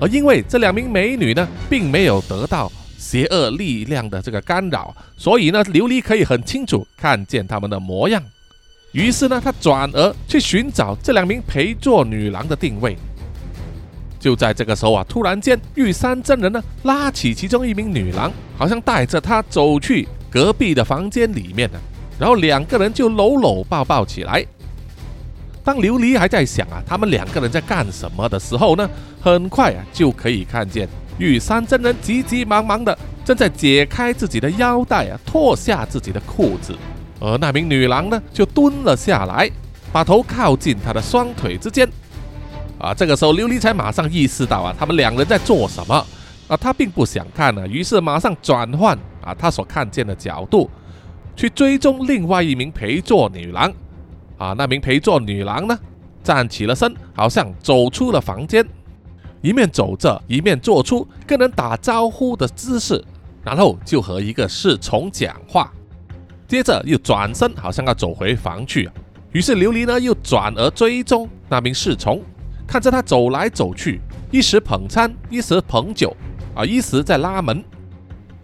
[0.01, 8.23] 而因为这两名美女呢，并没有得到邪恶力量的这个干扰，所以呢，琉璃可以很清楚看见他们的模样。
[8.92, 12.97] 于是呢，他转而去寻找这两名陪坐女郎的定位。
[14.18, 21.79] 就在这个时候啊，突然间玉山真人呢，拉起其中一名女郎，好像带着她走去隔壁的房间里面呢。
[22.18, 24.47] 然后两个人就搂搂抱抱起来。
[25.64, 28.88] 当琉璃还在想啊，他们两个人在干什么的时候呢，
[29.20, 30.87] 很快啊就可以看见
[31.18, 36.77] 玉山真人急急忙忙的正在解开自己的腰带啊，脱下自己的裤子，
[37.18, 39.50] 而那名女郎呢就蹲了下来，
[39.90, 41.88] 把头靠近他的双腿之间。
[42.79, 45.94] 啊，这个时候琉璃才马上意识到啊，他们两人在做什么
[46.46, 50.70] 啊，他并不想看呢，于是马上转换啊他所看见的角度。
[51.37, 53.72] 去追踪另外一名陪坐女郎，
[54.44, 55.78] 啊，那名陪坐女郎呢，
[56.22, 58.62] 站起了身，好像走出了房间，
[59.40, 63.02] 一面走着，一面做出跟人打招呼的姿势，
[63.42, 65.72] 然后就和一个侍从讲话，
[66.46, 68.90] 接着又转身，好像要走回房去。
[69.33, 72.22] 于是琉璃呢，又转而追踪那名侍从，
[72.66, 73.98] 看着他走来走去，
[74.30, 76.14] 一时捧餐，一时捧酒，
[76.54, 77.64] 啊，一时在拉门。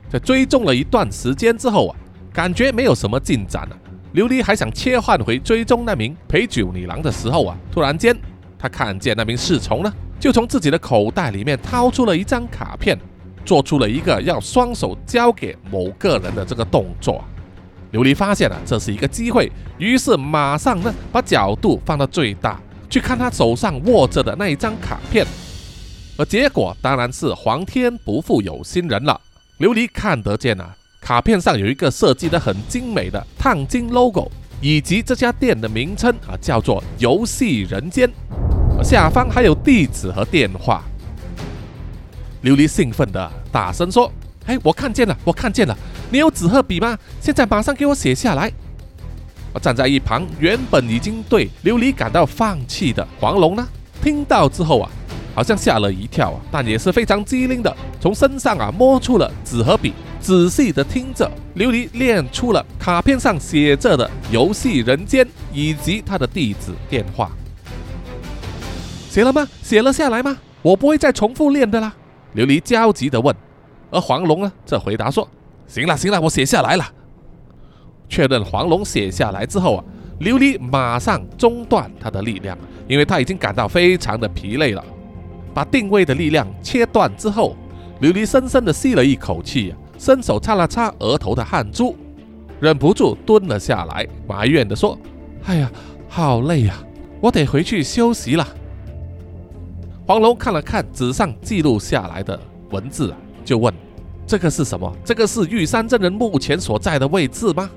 [0.09, 1.97] 在追踪了一段时间之后啊。
[2.33, 3.77] 感觉没有什么进展了，
[4.15, 8.17] 琉璃还想切换回追踪那名陪酒女郎的时候啊，突然间
[8.59, 12.99] 他看见那名侍从呢，就从自己的口袋里面掏出了一张卡片，
[13.45, 17.25] 做出了一个要双手交给某个人的这个动作。
[17.93, 25.25] 琉璃发现了这是一个机会，于是马上呢把角度放到最大，去看他手上握着的那一张卡片，
[26.17, 29.21] 而结果当然是皇天不负有心人了。
[29.61, 30.77] 琉璃看得见啊。
[31.11, 38.09] 卡片上有一个设计的很精美的烫金 logo，以及这家店的名称啊，叫做“游戏人间”。
[38.81, 40.85] 下方还有地址和电话。
[42.45, 44.09] 琉璃兴奋的大声说
[44.47, 45.77] ：“哎，我看见了，我看见了！
[46.13, 46.97] 你有纸和笔吗？
[47.21, 48.53] 现在马上给我写下来！”
[49.53, 53.69] 我站在一旁，原本已经对琉璃感到放弃的黄龙呢，
[54.01, 54.89] 听到之后啊，
[55.41, 59.95] 好像吓了一跳啊，但也是非常机灵的，从身上啊摸出了纸和笔。
[60.21, 67.31] 仔细的听着，琉璃念出了卡片上写着的游戏人间以及他的地址电话。
[69.09, 69.49] 写了吗？
[69.63, 70.37] 写了下来吗？
[70.61, 71.95] 我不会再重复练的啦。
[72.35, 73.35] 琉璃焦急的问。
[73.91, 75.27] 而黄龙呢，这回答说
[75.67, 76.85] ：“行了，行了，我写下来了。”
[78.11, 79.85] 确认黄龙写下来之后啊，
[80.21, 84.85] 琉璃马上中断他的力量，因为他已经感到非常的疲累了。
[85.55, 87.57] 把定位的力量切断之后，
[88.01, 89.75] 琉璃深深的吸了一口气。
[89.99, 91.95] 伸手擦了擦额头的汗珠，
[92.59, 94.99] 忍不住蹲了下来，埋怨地说
[95.45, 95.71] ：“哎呀，
[96.09, 96.75] 好累呀，
[97.21, 98.49] 我得回去休息了。”
[100.09, 103.75] 黄龙看了看纸上记录下来的文字，就问
[104.27, 104.91] ：“这个是什么？
[105.05, 107.69] 这个是玉山真人目前所在的位置吗？”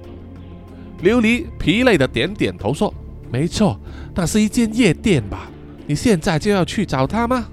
[1.04, 2.94] 琉璃疲累的点点头说
[3.30, 3.78] ：“没错，
[4.16, 5.52] 那是一间夜店吧？
[5.86, 7.48] 你现在就要去找他吗？”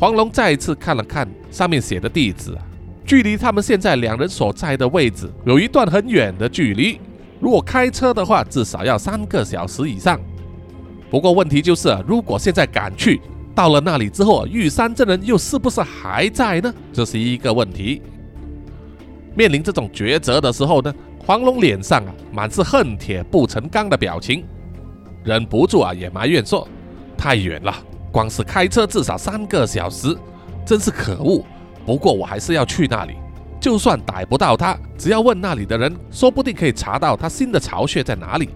[0.00, 2.56] 黄龙再一次看了看上面写的地址。
[3.04, 6.98] 距离他们现在两人所在的位置有一段很远的距离，
[7.38, 10.18] 如果开车的话，至少要三个小时以上。
[11.10, 13.20] 不过问题就是，如果现在赶去，
[13.54, 16.72] 到了那里之后，玉山这人又是不是还在呢？
[16.94, 18.00] 这是一个问题。
[19.34, 20.94] 面临这种抉择的时候呢，
[21.26, 24.44] 黄龙脸上啊满是恨铁不成钢的表情，
[25.24, 26.66] 忍不住啊也埋怨说
[27.18, 27.74] ：“太远了，
[28.12, 30.16] 光是开车至少三个小时，
[30.64, 31.44] 真是可恶。”
[31.86, 33.14] 不过我还是要去那里，
[33.58, 38.50] 就算逮不到他，只要问那里的人，说不定可以查到他新的巢穴在哪里。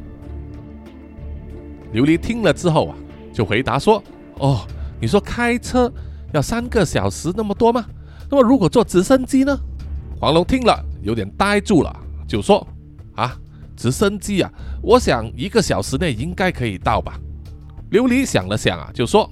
[1.93, 2.95] 琉璃听了之后啊，
[3.33, 4.01] 就回答说
[4.39, 4.61] ：“哦，
[5.01, 5.93] 你说开车
[6.33, 7.85] 要三个小时那么多吗？
[8.31, 9.59] 那么如果坐直升机呢？”
[10.21, 11.97] 黄龙听了有点呆住了，
[12.29, 12.65] 就说
[13.17, 13.37] ：“啊，
[13.75, 14.53] 直升机啊，
[14.83, 17.19] 我想一个小时内应该可以到吧。”
[17.91, 19.29] 琉璃想了想啊，就说：“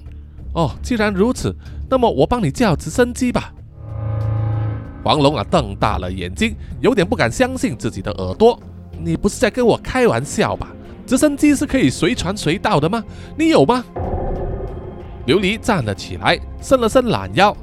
[0.53, 1.55] 哦，既然如此，
[1.89, 3.53] 那么我帮你叫直升机吧。”
[5.03, 8.57] 黄龙啊，瞪大了眼睛，有点不敢相信自己的耳朵。
[8.97, 10.69] 你不是在跟我开玩笑吧？
[11.05, 13.03] 直升机是可以随传随到的吗？
[13.37, 13.83] 你有吗？
[15.27, 17.55] 琉璃站了起来，伸了伸懒腰。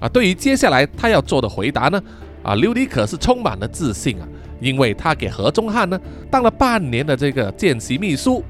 [0.00, 2.02] 啊，对于接下来他要做的回答呢，
[2.42, 4.26] 啊，琉璃可是充满了自信啊，
[4.60, 8.42] 因为他给何中汉呢当了半年的这个见习秘书，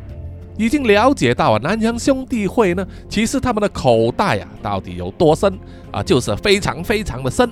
[0.56, 5.58] 已经了解到啊，南洋兄弟会呢，其实他们的口袋啊到底有多深
[5.90, 7.50] 啊，就是非常非常的深。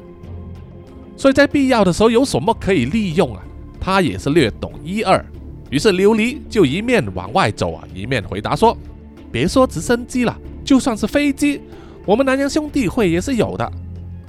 [1.16, 3.42] 所以在必要的时候有什么可以利用啊？
[3.80, 5.24] 他也是略懂一二。
[5.70, 8.76] 于是琉璃就一面往外走啊，一面回答说
[9.30, 11.60] ：“别说直升机了，就算是飞机，
[12.04, 13.72] 我们南洋兄弟会也是有的。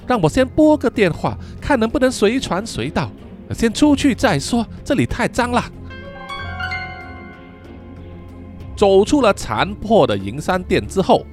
[0.06, 3.10] 让我先拨个电话，看能不能随传随到。
[3.54, 5.64] 先出去再说，这里太脏了。”
[8.82, 11.24] 走出了残破的银山店之后，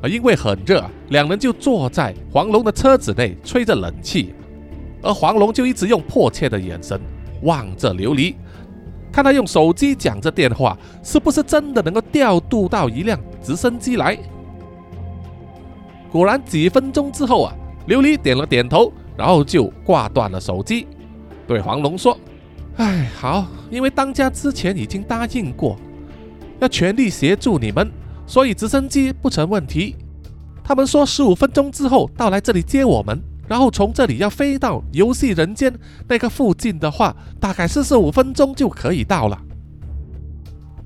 [0.00, 4.32] 啊，因为很热，两人就坐在黄龙的车子内吹着冷气。
[5.02, 7.00] 而黄龙就一直用迫切的眼神
[7.42, 8.36] 望着琉璃，
[9.10, 14.16] 看他用手机讲着电话，是不是真的能够调度到一辆直升机来？
[16.12, 17.52] 果然，几分钟之后啊，
[17.88, 20.86] 琉璃点了点头，然后就挂断了手机，
[21.44, 22.16] 对黄龙说
[22.78, 25.76] ：“哎，好，因为当家之前已经答应过，
[26.60, 27.90] 要全力协助你们，
[28.26, 29.96] 所以直升机不成问题。
[30.62, 35.70] 他们说十五分钟之后到来这里接我们。”然后从这里要飞到游戏人间
[36.08, 39.38] 那个附近的话，大概四十五分钟就可以到了。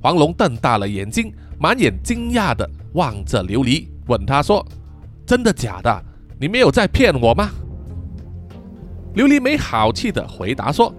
[0.03, 4.67] 黄龙瞪大了眼睛，满眼惊讶的望着琉璃，问他说
[5.25, 6.05] ：“真的假的？
[6.41, 7.49] 你没有在骗我吗？”
[9.15, 10.93] 琉璃没好气的回答说：“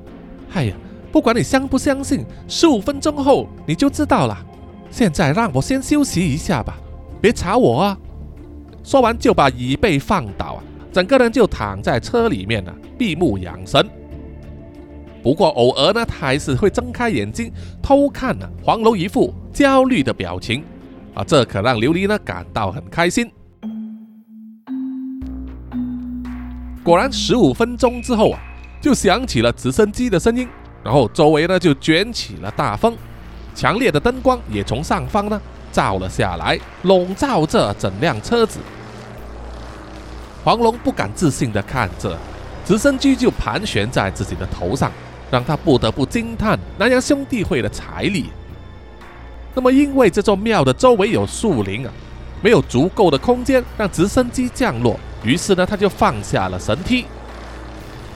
[0.56, 0.76] 哎呀，
[1.12, 4.46] 不管你相不相信，十五分钟后你就知道了。
[4.90, 6.78] 现在让我先休息一下吧，
[7.22, 7.98] 别吵我啊！”
[8.84, 10.64] 说完就把椅背放倒啊。
[10.92, 13.88] 整个人就躺在车里面了，闭目养神。
[15.22, 20.64] 不过偶尔呢，他还是会睁开眼睛偷看呢黄龙一副焦虑的表情
[21.14, 23.30] 啊，这可让琉璃呢感到很开心。
[26.84, 28.40] 果然，十五分钟之后啊，
[28.82, 30.48] 就响起了直升机的声音，
[30.84, 32.98] 然后周围呢就卷起了大风，
[33.60, 38.58] 强烈的灯光也从上方呢照了下来，笼罩着整辆车子。
[40.46, 42.18] 黄龙不敢置信地看着
[42.66, 44.90] 直升机，就盘旋在自己的头上，
[45.30, 48.30] 让他不得不惊叹南洋兄弟会的财力。
[49.54, 51.92] 那么，因为这座庙的周围有树林啊，
[52.42, 57.04] 没有足够的空间让直升机降落，于是呢，他就放下了神梯。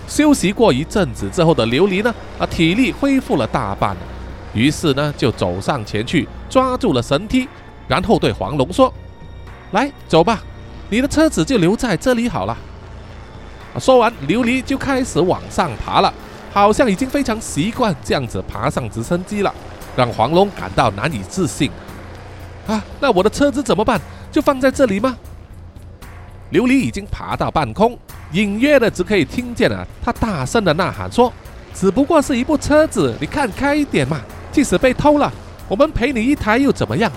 [0.07, 3.97] 休息过一阵子之后的琉璃呢，啊，体力恢复了大半，
[4.53, 7.47] 于是呢，就走上前去抓住了神梯，
[7.87, 8.93] 然后对黄龙说
[9.71, 10.41] ：“来，走吧。”
[10.89, 12.55] 你的车子就留在这里好了。
[13.79, 16.13] 说完，琉璃就开始往上爬了，
[16.51, 19.51] 好像已经非常习惯这样子爬上直升机了，
[19.95, 21.71] 让黄龙感到难以置信。
[22.67, 23.99] 啊，那我的车子怎么办？
[24.31, 25.17] 就放在这里吗？
[26.51, 27.97] 琉璃已经爬到半空，
[28.33, 31.33] 隐约的只可以听见了他大声的呐喊说
[31.73, 34.21] ：“只不过是一部车子，你看开一点嘛！
[34.53, 35.29] 即使被偷了，
[35.67, 37.11] 我们赔你一台又怎么样？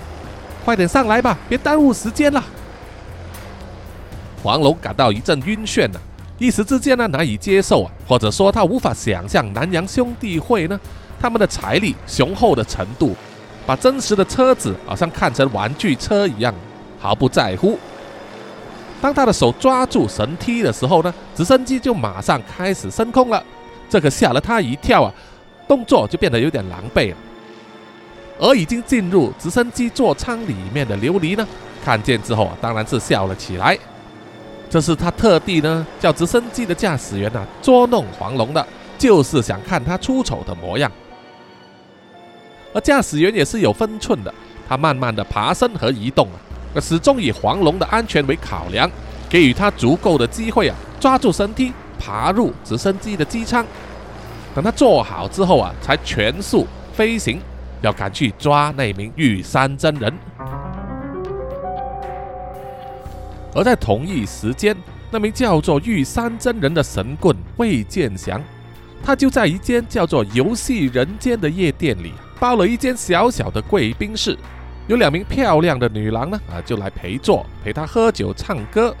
[0.65, 2.43] 快点上来吧，别耽误时间了。”
[4.43, 5.99] 黄龙感到一阵晕眩呢，
[6.37, 10.79] 一时之间呢难以接受啊，或者说他无法想象南洋兄弟会呢
[11.19, 13.15] 他们的财力雄厚的程度，
[13.65, 16.53] 把真实的车子好像看成玩具车一样，
[16.99, 17.77] 毫不在乎。
[19.01, 23.43] 当他的手抓住绳梯的时候呢，直升机就马上开始升空了，
[23.89, 25.13] 这可吓了他一跳啊，
[25.67, 27.17] 动作就变得有点狼狈了。
[28.39, 31.47] 而已经进入直升机座舱里面的琉璃呢，
[31.83, 33.77] 看见之后啊，当然是笑了起来。
[34.69, 40.91] 这是他特地呢叫直升机的驾驶员啊捉弄黄龙的，就是想看他出丑的模样。
[42.73, 44.33] 而驾驶员也是有分寸的，
[44.67, 48.87] 他慢慢的爬升和移动啊，始终以黄龙的安全为考量，
[49.27, 53.65] 给予他足够的机会啊，抓住绳梯爬入直升机的机舱。
[54.57, 57.39] 等他做好之后啊，才全速飞行，
[57.81, 60.11] 要赶去抓那名玉山真人。
[63.53, 64.75] 而在同一时间，
[65.11, 68.41] 那名叫做玉山真人的神棍魏建祥，
[69.03, 74.35] 他就在一间叫做“游戏人间”的夜店里包了一间小小的贵宾室，
[74.87, 78.95] 有两名漂亮的女郎呢，啊，就来陪坐，陪他喝酒唱歌。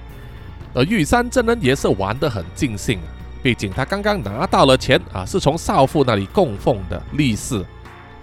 [0.75, 3.09] 而玉山真人也是玩得很尽兴啊，
[3.47, 7.65] 毕竟他刚刚拿到了钱啊，是从少妇那里供奉的利是，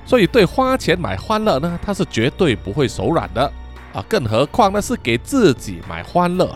[0.04, 3.50] 所以对花钱买欢乐呢，他是绝对不会手软的
[3.94, 6.54] 啊，更何况那是给自己买欢乐。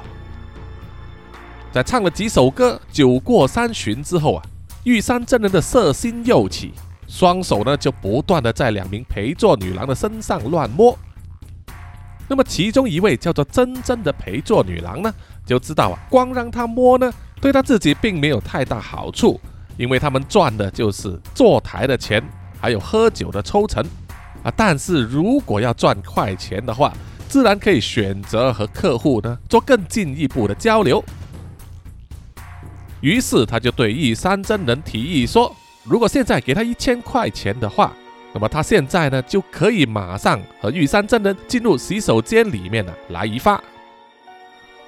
[1.73, 4.43] 在唱了几首歌，酒过三巡之后啊，
[4.85, 6.75] 玉山真人的色心又起，
[7.07, 10.95] 双手呢就不断的在两名陪坐女郎的身上乱摸。
[12.29, 15.11] 那么其中一位叫做真真的陪坐女郎呢？
[15.47, 17.11] 就知道啊，光让他摸呢，
[17.41, 19.41] 对他自己并没有太大好处，
[19.76, 22.22] 因为他们赚的就是坐台的钱，
[22.61, 23.84] 还有喝酒的抽成
[24.43, 24.53] 啊。
[24.57, 26.93] 但是如果要赚快钱的话，
[27.28, 31.05] 自然可以选择和客户呢做更进一步的交流。
[33.01, 37.93] 于是他就对玉山真人提议说，如果现在给他一千块钱的话，
[38.34, 43.62] 那么他现在呢就可以马上和玉山真人进入洗手间里面呢来一发。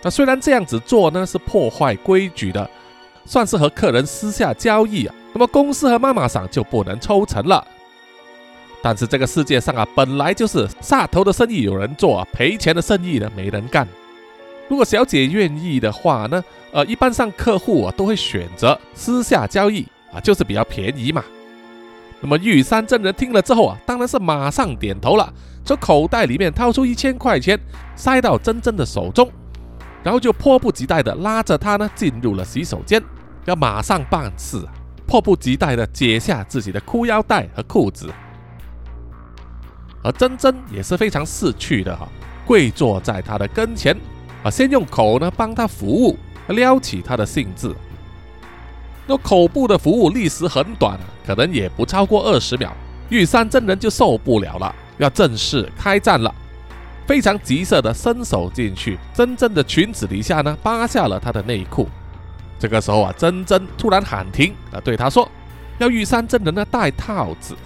[0.03, 2.69] 那虽然这样子做呢是破坏规矩的，
[3.25, 7.67] 算是和客人私下交易啊，那么公司和妈妈桑就不能抽成了。
[8.83, 13.87] 但是这个世界上啊，本来就是杀头的生意有人做，赔钱的生意呢没人干。
[14.69, 16.43] 如果小姐愿意的话呢，
[16.73, 21.23] 呃，一般上客户啊都会选择私下交易啊，就是比较便宜嘛。
[22.23, 25.31] 那么玉山真人听了之后啊，当然是马上点头了，
[25.65, 27.61] 从口袋里面掏出一千块钱，
[27.97, 29.31] 塞到真真的手中。
[30.03, 33.03] 然后就迫不及待地拉着他呢进入了洗手间，
[33.45, 34.67] 要马上办事，
[35.07, 38.09] 迫不及待地解下自己的裤腰带和裤子。
[40.03, 42.09] 而真真也是非常识趣的哈，
[42.47, 43.95] 跪坐在他的跟前
[44.43, 46.17] 啊，先用口呢帮他服务，
[46.49, 47.75] 撩起他的兴致。
[49.07, 52.73] 那口部的服务历时很短，可能也不超过二十秒，
[53.11, 56.35] 玉山真人就受不了了，要正式开战了。
[57.11, 61.89] 非常急色的伸手进去，真真的裙子底下呢，扒下了她的内裤。
[62.57, 65.29] 这个时候啊，真真突然喊停啊，对他说
[65.79, 67.57] ：“要玉山真人呢戴套子。”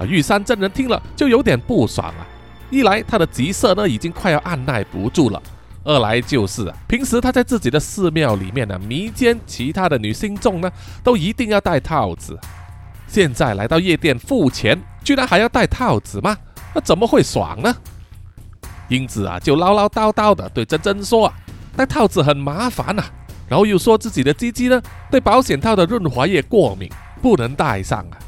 [0.00, 2.26] 啊，玉山真人听了就有点不爽啊。
[2.70, 5.38] 一来他的急色呢已经快要按耐不住了；
[5.84, 10.72] 二来就是啊，平时他在自己的寺庙里面呢迷奸其他的女信众呢，
[11.04, 12.40] 都一定要戴套子。
[13.06, 16.34] 现在来到夜店付钱，居然还要戴套子吗？
[16.74, 17.74] 那怎么会爽呢？
[18.88, 21.34] 英子啊，就唠唠叨叨的对珍珍说啊，
[21.76, 23.04] 戴套子很麻烦呐，
[23.48, 26.90] 然后又说自己的鸡鸡呢对保险套的润滑液过敏，
[27.22, 28.18] 不能戴上啊。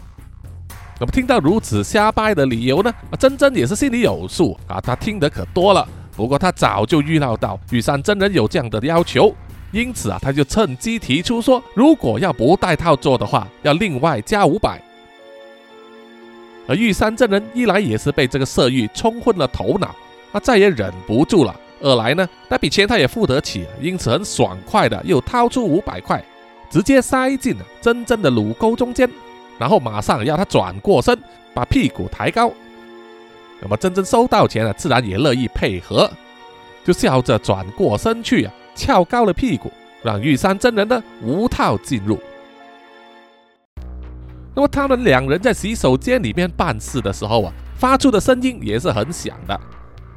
[1.01, 5.85] 那么听到如此瞎掰的理由呢，珍珍也是心里有数啊，她听得可多了。
[6.15, 9.35] 不过她早就预料到玉山真人有这样的要求，
[9.73, 14.81] 因此啊，她就趁机提出说，如果要不戴套做的话，要另外加五百。
[16.67, 19.95] 而玉山真人一来也是被这个色欲冲昏了头脑，
[20.33, 26.25] 他再也忍不住了；二来呢，那笔钱他也付得起，因此很爽快的又掏出五百块，
[26.71, 29.11] 直接塞进了真真的乳沟中间，
[29.59, 31.19] 然后马上要他转过身，
[31.53, 32.53] 把屁股抬高。
[33.61, 36.11] 那么真真收到钱了，自然也乐意配合，
[36.85, 39.71] 就笑着转过身去啊，翘高了屁股，
[40.03, 42.19] 让玉山真人呢无套进入。
[44.55, 49.59] 那么他们两人在洗手间里面办事的时候啊，发出的声音也是很响的。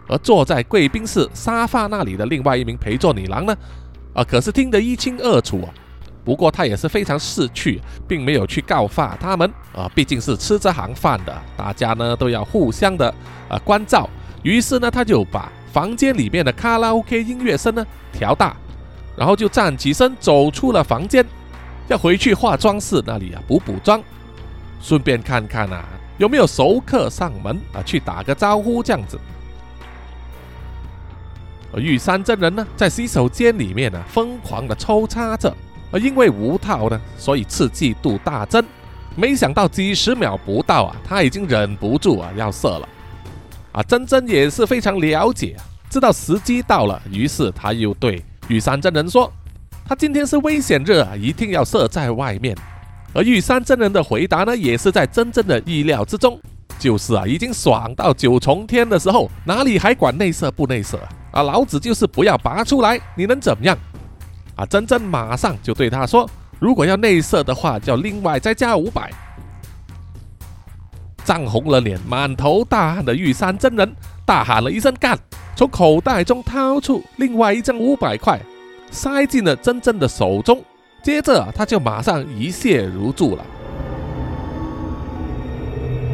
[0.07, 3.57] 而坐在贵宾室沙发那里的另外一名陪坐女郎呢，
[4.13, 5.69] 啊，可是听得一清二楚啊。
[6.23, 13.13] 不过她也是非常识趣，并没有去告发他们啊，毕竟是吃这行饭的，大家呢都要互相的
[13.47, 14.09] 啊关照。
[14.43, 18.55] 于是呢，他就把房间里面的卡拉 OK 音乐声呢调大，
[19.15, 21.25] 然后就站起身走出了房间，
[21.87, 24.03] 要回去化妆室那里啊补补妆。
[24.85, 25.83] 顺便看看啊，
[26.19, 27.81] 有没有熟客上门啊？
[27.83, 29.19] 去打个招呼这样子。
[31.73, 35.51] 而玉山真人呢，在洗手间里面呢，疯狂的抽插着。
[35.91, 38.63] 而因为无套呢，所以刺激度大增。
[39.15, 42.87] 没想到几十秒不到啊，他已经忍不住啊要射了。
[43.71, 45.57] 啊，真真也是非常了解，
[45.89, 49.33] 知道时机到了，于是他又对玉山真人说
[49.83, 52.55] ：“他今天是危险日啊，一定要射在外面。”
[53.15, 56.37] 而玉山真人的回答呢，也是在真正的意料之中，
[56.77, 60.99] 就是啊，已经爽到九重天的时候，哪里还管内射不内射
[61.31, 61.41] 啊？
[61.41, 63.77] 老子就是不要拔出来，你能怎么样？
[64.57, 69.09] 啊，真真马上就对他说，如果要内射的话，就要另外再加五百。
[71.23, 73.95] 涨红了脸、满头大汗的玉山真人
[74.25, 75.17] 大喊了一声“干”，
[75.55, 78.37] 从口袋中掏出另外一张五百块，
[78.91, 80.61] 塞进了真真的手中。
[81.05, 83.45] 接着他就马上一泻如注了。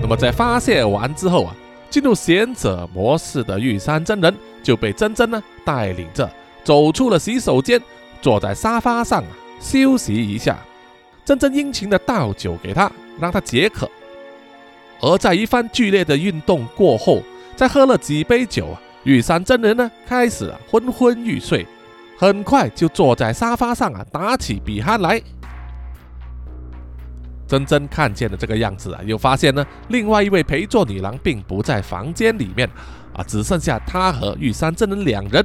[0.02, 1.56] 那么在发泄完之后啊，
[1.90, 6.30] 进入贤者模式的玉山真人就被真真呢带领着
[6.66, 7.82] 走出了洗手间，
[8.22, 9.30] 坐在沙发上啊
[9.62, 10.60] 休息一下。
[11.24, 13.90] 真真殷勤的倒酒给他，让他解渴。
[15.00, 17.24] 而在一番剧烈的运动过后，
[17.56, 21.66] 再喝了几杯酒啊，玉山真人呢开始啊昏昏欲睡，
[22.22, 25.20] 很快就坐在沙发上啊打起笔酣来。
[27.48, 32.70] 真真看见了这个样子啊，又发现呢，另外一位陪坐女郎并不在房间里面
[33.16, 35.44] 啊，只剩下他和玉山真人两人。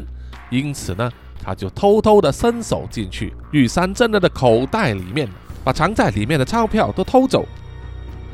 [0.50, 1.10] 因此呢，
[1.42, 5.26] 他就偷偷的伸手进去玉山真人的口袋里面，
[5.64, 7.46] 把藏在里面的钞票都偷走。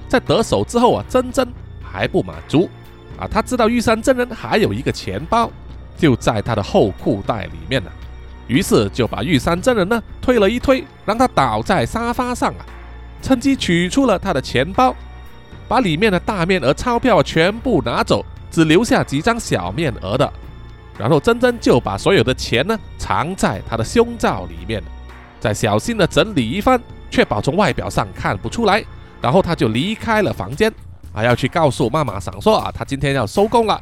[0.08, 1.46] 在得手之后啊，真真
[1.80, 2.68] 还不满足
[3.16, 5.48] 啊，他知道玉山真人还有一个钱包，
[5.96, 7.90] 就在他的后裤袋里面呢。
[8.46, 12.66] 于是就把玉山真人呢推了一推，让他倒在沙发上啊。
[13.22, 14.94] 趁机取出了他的钱包，
[15.68, 20.32] 把里面的大面额钞票全部拿走，只留下几张小面额的。
[20.98, 24.82] 然后珍珍就把所有的钱呢藏在他的胸罩里面，
[25.40, 26.80] 再小心的整理一番，
[27.10, 28.84] 确保从外表上看不出来。
[29.20, 30.72] 然后他就离开了房间，
[31.14, 33.80] 还要去告诉妈妈桑说啊，他今天要收工了。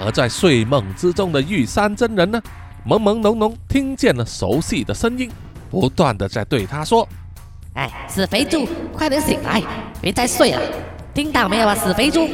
[0.00, 2.40] 而在睡梦之中的玉山真人呢，
[2.86, 5.30] 朦朦胧胧听见了熟悉的声音。
[5.70, 7.06] 不断的在对他说
[7.74, 9.62] ：“哎，死肥猪，快点醒来，
[10.00, 10.60] 别再睡了，
[11.14, 12.26] 听到没有啊，死肥猪！”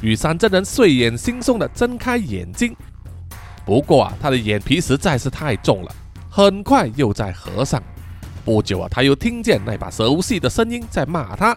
[0.00, 2.74] 玉山真人睡眼惺忪的睁开眼睛，
[3.66, 5.92] 不过啊，他的眼皮实在是太重了，
[6.30, 7.82] 很快又在合上。
[8.44, 11.54] 不久啊，他又听见那把熟悉的声音在骂他：“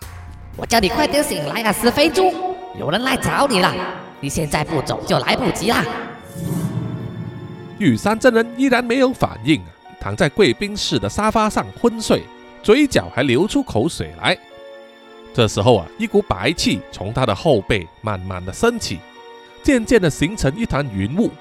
[0.57, 2.33] 我叫你快点醒来啊，死肥猪！
[2.77, 3.73] 有人来找你了，
[4.21, 5.83] 你现在不走就来不及了。”
[7.77, 9.61] 玉山真人依然没有反应，
[9.99, 12.23] 躺在贵宾室的沙发上昏睡，
[12.63, 14.37] 嘴角还流出口水来。
[15.33, 18.99] 这时候啊，一股白气从他的后背慢慢的升起，
[19.63, 21.31] 渐渐的形成一团云雾。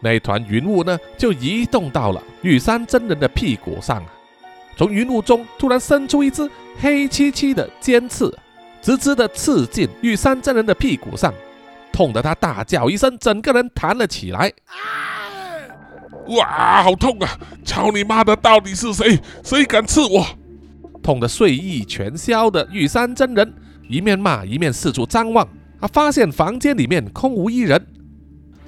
[0.00, 4.02] 那团云雾呢，就移动到了玉山真人的屁股上。
[4.76, 6.48] 从云雾中突然伸出一只
[6.80, 8.36] 黑漆漆的尖刺，
[8.80, 11.32] 直直的刺进玉山真人的屁股上，
[11.94, 14.52] 痛得他大叫一声，整个人弹了起来。
[16.26, 17.38] 哇，好痛啊！
[17.64, 19.20] 操你妈的，到底是谁？
[19.44, 20.26] 谁敢刺我？
[21.00, 23.54] 痛得睡意全消的玉山真人
[23.88, 25.46] 一面骂一面四处张望，
[25.80, 27.86] 他发现房间里面空无一人。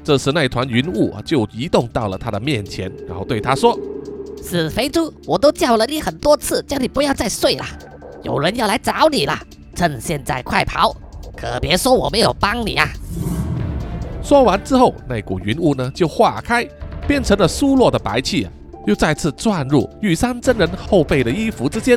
[0.05, 3.77] 这时，那团云雾就移动到了他的面前，然后对他说
[4.41, 7.65] ：“死肥猪，我都叫了你很多次，叫你不要再睡了。
[8.23, 9.37] 有人要来找你了，
[9.75, 10.95] 趁现在快跑，
[11.37, 12.89] 可别说我没有帮你啊！”
[14.23, 16.67] 说完之后，那股云雾呢就化开。
[17.07, 18.53] 变成了疏落的白气啊，
[18.85, 21.97] 又再次钻入玉山真人后背的衣服之间。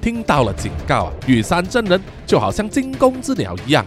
[0.00, 3.84] 听到了警告啊，玉山真人就好像惊弓之鸟一样，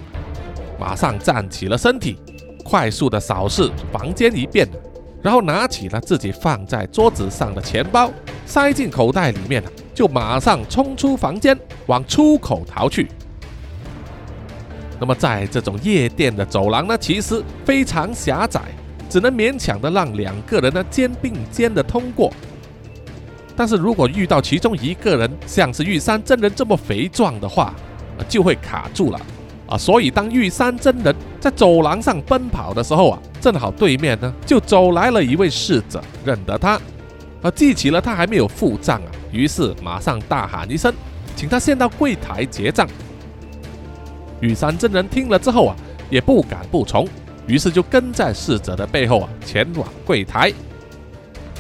[0.79, 2.19] 马上站起了身体，
[2.63, 4.69] 快速的扫视房间一遍，
[5.23, 8.11] 然后拿起了自己放在桌子上的钱包，
[8.45, 9.63] 塞进口袋里面
[9.95, 11.57] 就马上冲出房间，
[11.87, 13.07] 往出口逃去。
[14.99, 18.61] 那么在这种夜店的走廊呢，其实非常狭窄。
[19.09, 22.31] 只能勉强的让两个人呢肩并肩的通过，
[23.55, 27.73] 但是如果遇到其中一个人像是玉山真人这么肥壮的话，
[28.27, 29.19] 就会卡住了
[29.67, 29.75] 啊！
[29.75, 36.79] 所以当玉山真人在走廊上奔跑的时候啊，正好对面呢就走来了一位侍者，认得他，
[37.41, 40.93] 啊，记起了他还没有付账啊，于是马上大喊一声，
[41.35, 42.87] 请他先到柜台结账。
[44.41, 45.75] 玉山真人听了之后啊，
[46.09, 47.07] 也不敢不从。
[47.47, 50.53] 于是就跟在侍者的背后啊，前往柜台。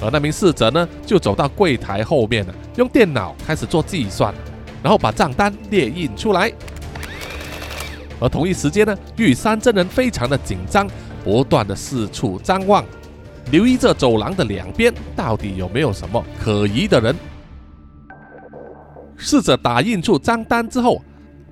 [0.01, 4.33] 而那名侍者呢，就走到柜台后面呢，用电脑开始做计算，
[4.81, 6.51] 然后把账单列印出来。
[8.21, 10.87] 而同一时间呢，玉山真人非常的紧张，
[11.23, 12.85] 不断的四处张望，
[13.51, 17.15] 留意着走廊的两边到底有没有什么可疑的人。
[19.17, 21.01] 侍者打印出账单之后，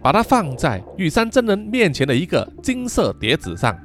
[0.08, 3.78] 把它放在玉山真人面前的一个金色碟子上。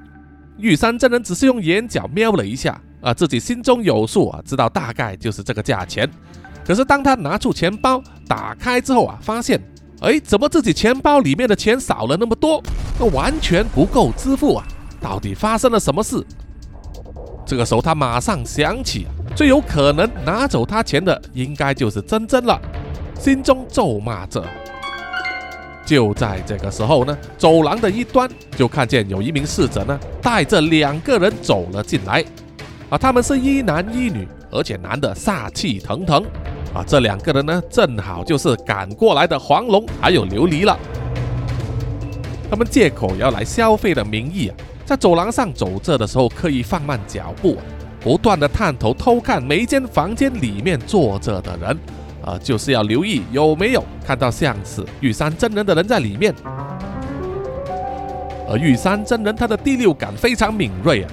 [0.56, 6.08] 玉山真人只是用眼角瞄了一下，啊，自己心中有数啊，知道大概就是这个价钱。
[6.64, 9.60] 可是当他拿出钱包打开之后啊，发现，
[10.00, 12.62] 哎，怎么自己钱包里面的钱少了那么多？
[13.00, 14.64] 那完全不够支付啊！
[15.00, 16.24] 到底发生了什么事？
[17.44, 22.60] 这个时候他马上想起，最有可能拿走他钱的应该就是真真了，
[23.18, 24.40] 心中咒骂着。
[25.92, 28.26] 就在这个时候呢，走廊的一端
[28.56, 32.24] 就看见有一名侍者呢，带着两个人走了进来。
[32.88, 36.24] 啊，他们是一男一女，而且男的煞气腾腾。
[36.72, 40.78] 啊，这两个人呢，正好就是赶过来的黄龙还有琉璃了。
[42.48, 47.58] 他们借口要来消费的名义啊，在走廊上走着的时候刻意放慢脚步，
[48.00, 51.78] 不断的探头偷看每一间房间里面坐着的人，
[52.24, 56.34] 啊，就是要留意有没有看到像是玉山真人的人在里面。
[58.48, 61.10] 而玉山真人他的第六感非常敏锐啊，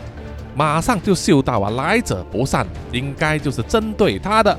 [0.55, 4.57] 马上就嗅到啊来者不善，应该就是针对他的。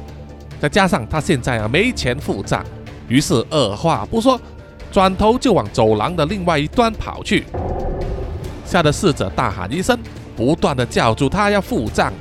[0.60, 2.64] 再加上他现在啊没钱付账，
[3.08, 4.40] 于是二话不说。
[4.92, 7.44] 转头就往走廊的另外一端跑去，
[8.64, 9.96] 吓得侍者大喊一声，
[10.34, 12.12] 不断的叫住他要付账。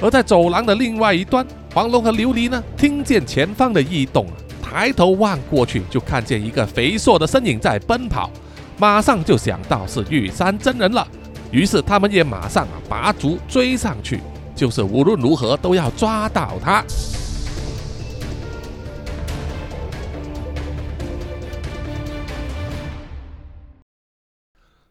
[0.00, 1.44] 而在走廊的另外一端，
[1.74, 4.28] 黄龙和琉璃呢，听见前方的异动，
[4.62, 8.30] 抬头望过去，就看见一个肥硕的身影在奔跑，
[8.78, 11.04] 马上就想到是玉山真人了，
[11.50, 14.20] 于是他们也马上拔足追上去，
[14.54, 16.84] 就是无论如何都要抓到他。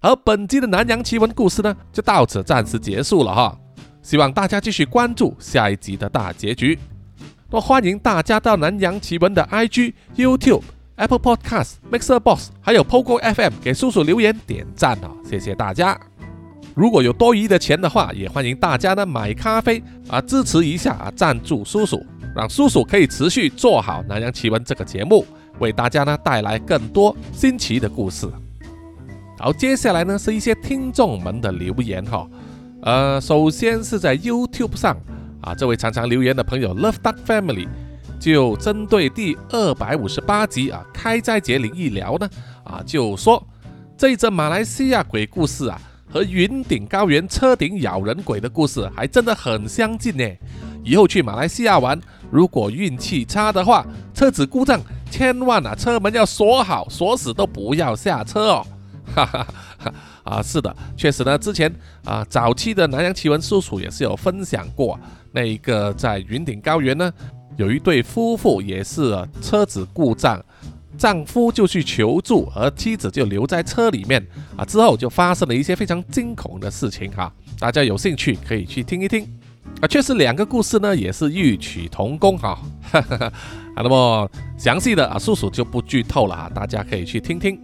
[0.01, 3.57] 而本集的南洋奇闻故事呢，就到此暂时结束了哈。
[4.03, 6.77] 希望大家继续关注下一集的大结局。
[7.49, 10.63] 那欢迎大家到南洋奇闻的 IG、YouTube、
[10.97, 15.99] Apple Podcast、Mixer Box 还有 Pogo FM 给叔叔留言点赞哦，谢谢大家。
[16.75, 22.03] 如果有多余的钱的话，也欢迎大家呢买咖啡啊支持一下啊，赞助叔叔，
[22.35, 25.25] 让叔叔可以持续做好南洋奇闻这个节目，
[25.59, 28.27] 为大家呢带来更多新奇的故事。
[29.37, 32.27] 好，接下来呢是一些听众们的留言哈，
[32.83, 34.97] 呃，首先是在 YouTube 上
[35.41, 37.65] 啊，这位常常留言的朋友 Love Duck Family
[38.19, 42.29] 就针对第二百五十八集啊开斋节灵异聊呢
[42.65, 43.41] 啊，就说
[43.97, 45.79] 这一则马来西亚鬼故事啊
[46.11, 50.29] 和云顶高原车顶咬人鬼的故事还真的很相近呢。
[50.83, 51.97] 以后去马来西亚玩，
[52.29, 58.67] 如果运气差的话，车子故障，千万啊车门要锁好，锁死都不要下车哦。
[59.13, 59.47] 哈哈
[59.77, 59.93] 哈
[60.23, 61.37] 啊，是的，确实呢。
[61.37, 61.71] 之前
[62.05, 64.99] 啊，早期的南洋奇闻叔叔也是有分享过，
[65.31, 67.11] 那一个在云顶高原呢，
[67.57, 70.41] 有一对夫妇也是车子故障，
[70.97, 74.63] 丈夫就去求助，而妻子就留在车里面啊。
[74.63, 77.31] 之后就发生了一些非常惊恐的事情哈。
[77.59, 79.27] 大家有兴趣可以去听一听
[79.81, 79.87] 啊。
[79.87, 82.57] 确实两个故事呢也是异曲同工哈。
[82.91, 83.25] 哈 哈
[83.75, 87.59] 啊，那么详细的啊，叔叔就不剧透了哈，大家可以去听听。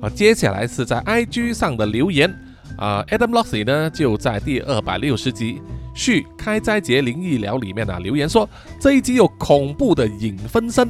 [0.00, 2.32] 啊，接下来是在 IG 上的留言
[2.76, 5.60] 啊，Adam Lossy 呢就在第二百六十集
[5.94, 8.48] 续开斋节灵异聊里面呢留言说
[8.80, 10.88] 这一集有恐怖的影分身，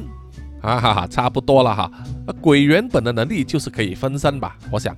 [0.61, 1.91] 哈哈哈，差不多了哈。
[2.39, 4.57] 鬼原本的能力就是可以分身吧？
[4.71, 4.95] 我想。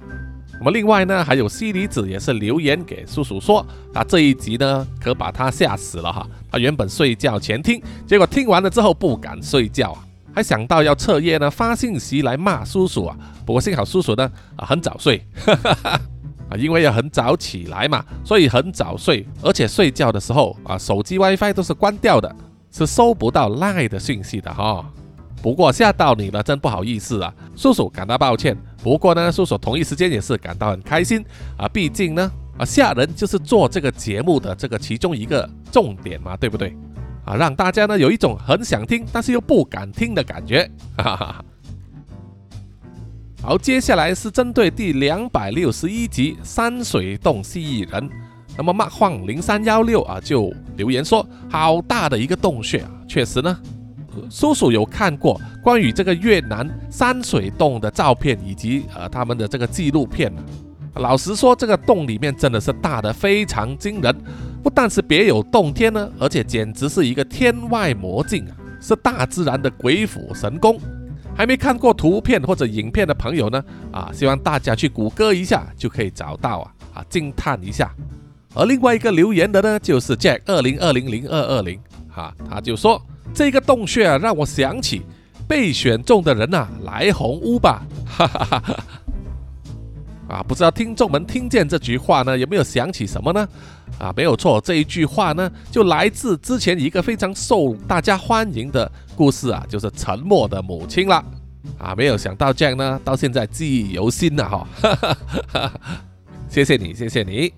[0.59, 6.25] 那么另外呢，还有西离子也是留言给叔叔说，啊这一集呢可把他吓死了哈。
[6.51, 10.05] 他原本睡觉前听，结果听完了之后不敢睡觉啊。
[10.33, 13.15] 还想到要彻夜呢发信息来骂叔叔啊，
[13.45, 22.35] 不过幸好叔叔呢啊很早睡， 啊因为要很早起来嘛，所以很早睡，而且睡觉的时候啊手机 WiFi 都是关掉的，
[22.71, 24.83] 是收不到赖的讯息的哈。
[25.41, 28.57] 不过吓到你了，真不好意思啊，叔叔感到抱歉。
[28.81, 31.23] 不过呢，叔叔同一时间也是感到很开心
[31.57, 36.75] 啊，毕竟呢啊吓人就是做这个节目的这个其中一个重点嘛，对不对？
[37.25, 40.69] 啊，让大家呢有一种很想听，但是又不敢听的感觉。
[40.97, 41.45] 哈哈哈。
[43.41, 48.09] 好，接下来是针对第两百六十一集山水洞蜥蜴人，
[48.57, 52.91] 那么 Mark 晃零三幺六啊就留言说，好大的一个洞穴啊！
[53.05, 53.59] 确实呢，
[54.29, 60.31] 叔叔有看过关于这个越南山水洞的照片以及呃他们的这个纪录片。
[60.95, 64.15] 老实说，这个洞里面真的是大的非常惊人。
[64.61, 70.79] 不但是别有洞天呢，而且简直是一个天外魔镜啊，是大自然的鬼斧神工。
[71.35, 77.91] 还没看过图片或者影片的朋友呢，啊，希望大家去谷歌一下就可以找到啊，啊，惊叹一下。
[78.53, 83.01] 而另外一个留言的呢，就是 Jack 二零二零零二二零，哈，他就说
[83.33, 85.01] 这个洞穴啊，让我想起
[85.47, 88.83] 被选中的人呐，来红屋吧，哈哈哈哈。
[90.33, 93.47] 啊，不知道听众们听见这句话呢，有没有想起什么呢？
[93.99, 101.23] 啊，没有错，这一句话呢，就来自之前一个非常受大家欢迎的故事啊，就是沉默的母亲了。
[101.77, 104.67] 啊，没有想到这样呢，到现在记忆犹新呢，哈，
[106.49, 107.53] 谢谢你，谢谢你。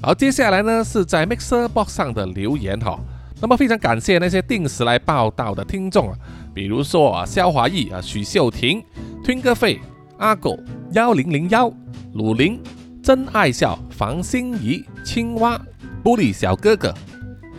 [0.00, 2.98] 好，接下来呢是在 Mixer Box 上的留言哈，
[3.38, 6.16] 那么非常感谢那些定时来报道的听众啊，
[6.54, 8.82] 比如说啊，肖华义啊，许秀婷
[9.22, 9.78] ，Twinkle 费。
[10.18, 10.58] 阿狗
[10.92, 11.70] 幺零零幺，
[12.14, 12.60] 鲁林
[13.02, 15.60] 真爱笑，房心怡，青蛙，
[16.02, 16.94] 玻璃小哥哥，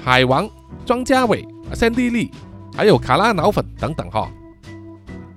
[0.03, 0.49] 海王，
[0.85, 2.31] 庄家伟，三 D 利，
[2.75, 4.29] 还有卡拉脑粉等等哈。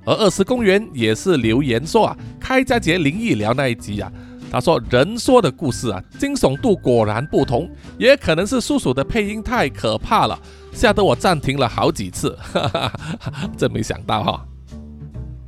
[0.06, 4.10] 而二十公园也是留言说啊，开斋节灵异聊那一集啊，
[4.50, 10.38] 他说人说的故事啊，惊悚度果然不同，也可能是叔叔的配音太可怕了，
[10.72, 14.46] 吓得我暂停了好几次，哈哈哈，真没想到哈。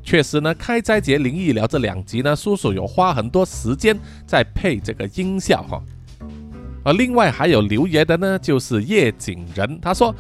[0.03, 5.83] 确实呢，开斋节灵异聊这两集呢，叔叔有花很多时间在配这个音效哈。
[6.85, 10.15] 而另外还有留言的呢，就是叶景仁，他说。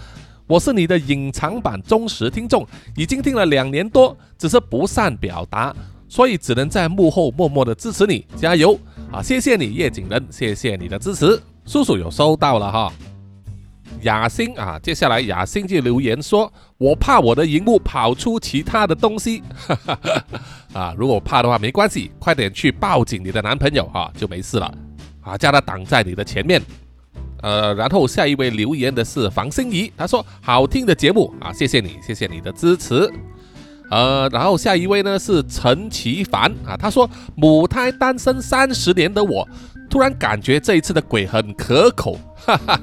[0.48, 5.74] 我是你的隐藏版忠实听众，已经听了两年多，只是不善表达，
[6.08, 8.78] 所以只能在幕后默默的支持你，加油
[9.10, 9.22] 啊！
[9.22, 12.92] 谢谢你叶景仁，谢谢你的支持，叔叔有收到了哈。
[14.02, 19.42] 雅欣啊，接下来雅欣就留言说：“我怕我的荧幕跑出其他的东西，
[20.72, 24.72] 啊，如果怕的话没关系，快点去报警你的男朋友哈，就没事了
[25.22, 26.60] 啊，叫他挡在你的前面。”
[27.42, 33.12] 呃，然后下一位留言的是房心怡，他说好听的节目啊，谢谢你，谢谢你的支持。
[33.90, 39.46] 呃，然后下一位呢是陈其凡啊，他说母胎单身三十年的我，
[39.90, 42.80] 突然感觉这一次的鬼很可口，哈哈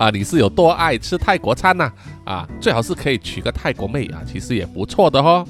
[0.00, 1.92] 啊，你是有多爱吃泰国餐呐？
[2.24, 5.46] 啊，最好是可以娶个泰国妹啊，其实也不错的哦。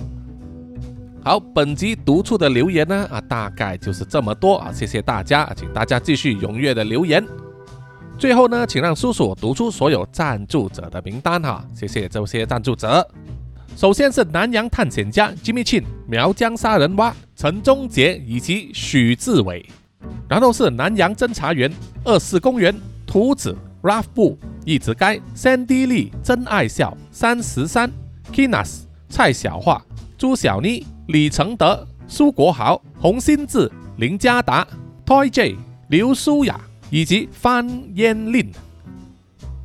[1.22, 7.24] 好，本集读出的留言呢啊，大概就是这么多啊，谢谢大家，请大家继续踊跃的留言。
[8.18, 13.08] 最后呢，请让叔叔读出所有赞助者的名单哈，谢谢这些赞助者。
[13.76, 19.64] 首先是南洋探险家 Jimmy Chin、苗疆杀人蛙陈忠杰以及许志伟，
[20.28, 21.70] 然后是南洋侦查员
[22.02, 22.74] 二四公园
[23.06, 27.90] 图子 Ralph 布一直该 Sandy 丽真爱笑三十三
[28.32, 29.80] Kinas 蔡小桦
[30.18, 34.66] 朱小妮李承德苏国豪洪新志林家达
[35.06, 35.56] Toy J
[35.88, 36.60] 刘舒雅。
[36.92, 38.50] 以及方烟令，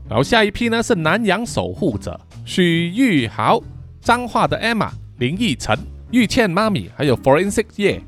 [0.07, 3.59] 然后下一批呢是南洋守护者许玉豪、
[3.99, 5.75] 彰化的 Emma、林奕晨、
[6.11, 7.99] 玉倩妈咪，还有 Forensic 叶。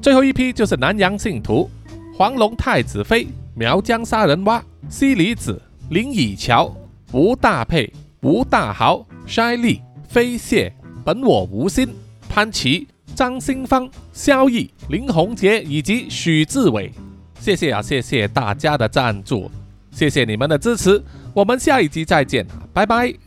[0.00, 1.70] 最后一批就是南洋信徒
[2.16, 6.74] 黄龙太子妃、苗疆杀人蛙、西里子、林以乔、
[7.12, 7.92] 吴大佩、
[8.22, 10.72] 吴大豪、筛利、飞蟹、
[11.04, 11.88] 本我无心、
[12.28, 16.92] 潘琪、张新芳、萧毅、林宏杰以及许志伟。
[17.38, 19.50] 谢谢啊，谢谢大家的赞助，
[19.90, 21.02] 谢谢你们的支持，
[21.32, 23.23] 我们下一集再见，拜拜。